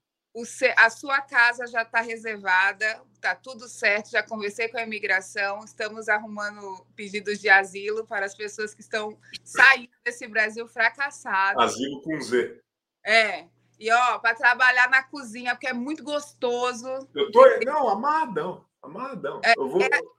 [0.75, 4.11] A sua casa já está reservada, está tudo certo.
[4.11, 9.17] Já conversei com a imigração, estamos arrumando pedidos de asilo para as pessoas que estão
[9.43, 11.61] saindo desse Brasil fracassado.
[11.61, 12.61] Asilo com Z.
[13.03, 13.45] É.
[13.79, 16.87] E ó, para trabalhar na cozinha, porque é muito gostoso.
[17.13, 17.43] Eu tô.
[17.63, 18.65] Não, amarradão.
[18.81, 19.41] Amarradão.
[19.55, 19.81] Eu vou.
[19.81, 20.16] É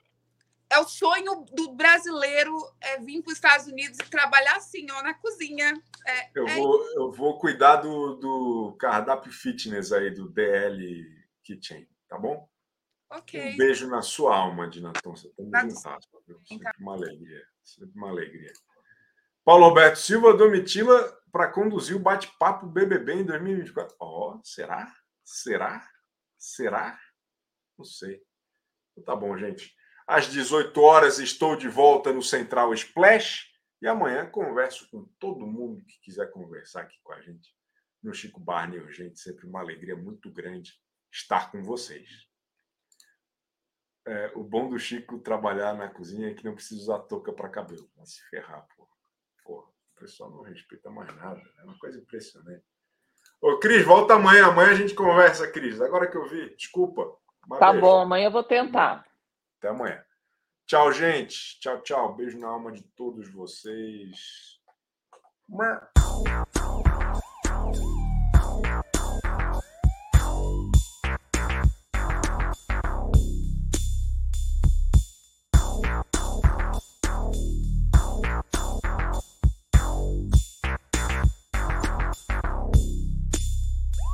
[0.77, 5.15] o sonho do brasileiro é vir para os Estados Unidos e trabalhar assim, ó, na
[5.15, 5.73] cozinha.
[6.07, 11.07] É, Eu é vou, eu vou cuidar do, do cardápio fitness aí, do DL
[11.43, 12.47] Kitchen, tá bom?
[13.11, 13.55] ok.
[13.55, 15.17] Um beijo na sua alma, Dinaton.
[15.17, 15.63] Você tá
[16.27, 16.41] viu?
[16.45, 17.47] Sempre uma alegria.
[17.65, 18.53] Sempre uma alegria.
[19.45, 23.97] Paulo Alberto Silva Domitila para conduzir o bate-papo BBB em 2024.
[23.99, 24.95] Ó, será?
[25.25, 25.89] Será?
[26.39, 26.99] Será?
[27.77, 28.23] Não sei.
[28.93, 29.75] Então tá bom, gente.
[30.09, 33.53] Às 18 horas estou de volta no Central Splash
[33.83, 37.55] e amanhã converso com todo mundo que quiser conversar aqui com a gente
[38.03, 39.21] no Chico Barney Urgente.
[39.21, 40.73] Sempre uma alegria muito grande
[41.13, 42.09] estar com vocês.
[44.07, 47.51] É, o bom do Chico trabalhar na cozinha é que não precisa usar touca para
[47.51, 47.91] cabelo.
[47.95, 48.89] Vai se ferrar, pô.
[49.45, 49.59] Pô,
[49.95, 51.43] o pessoal não respeita mais nada.
[51.59, 52.65] É uma coisa impressionante.
[53.43, 54.47] Ô, Cris, volta amanhã.
[54.47, 55.83] Amanhã a gente conversa, Cris.
[55.83, 57.15] Agora que eu vi, desculpa.
[57.59, 57.87] Tá beijo.
[57.87, 59.07] bom, amanhã eu vou tentar.
[59.59, 60.03] Até amanhã.
[60.67, 61.59] Tchau, gente.
[61.61, 62.15] Tchau, tchau.
[62.15, 64.61] Beijo na alma de todos vocês.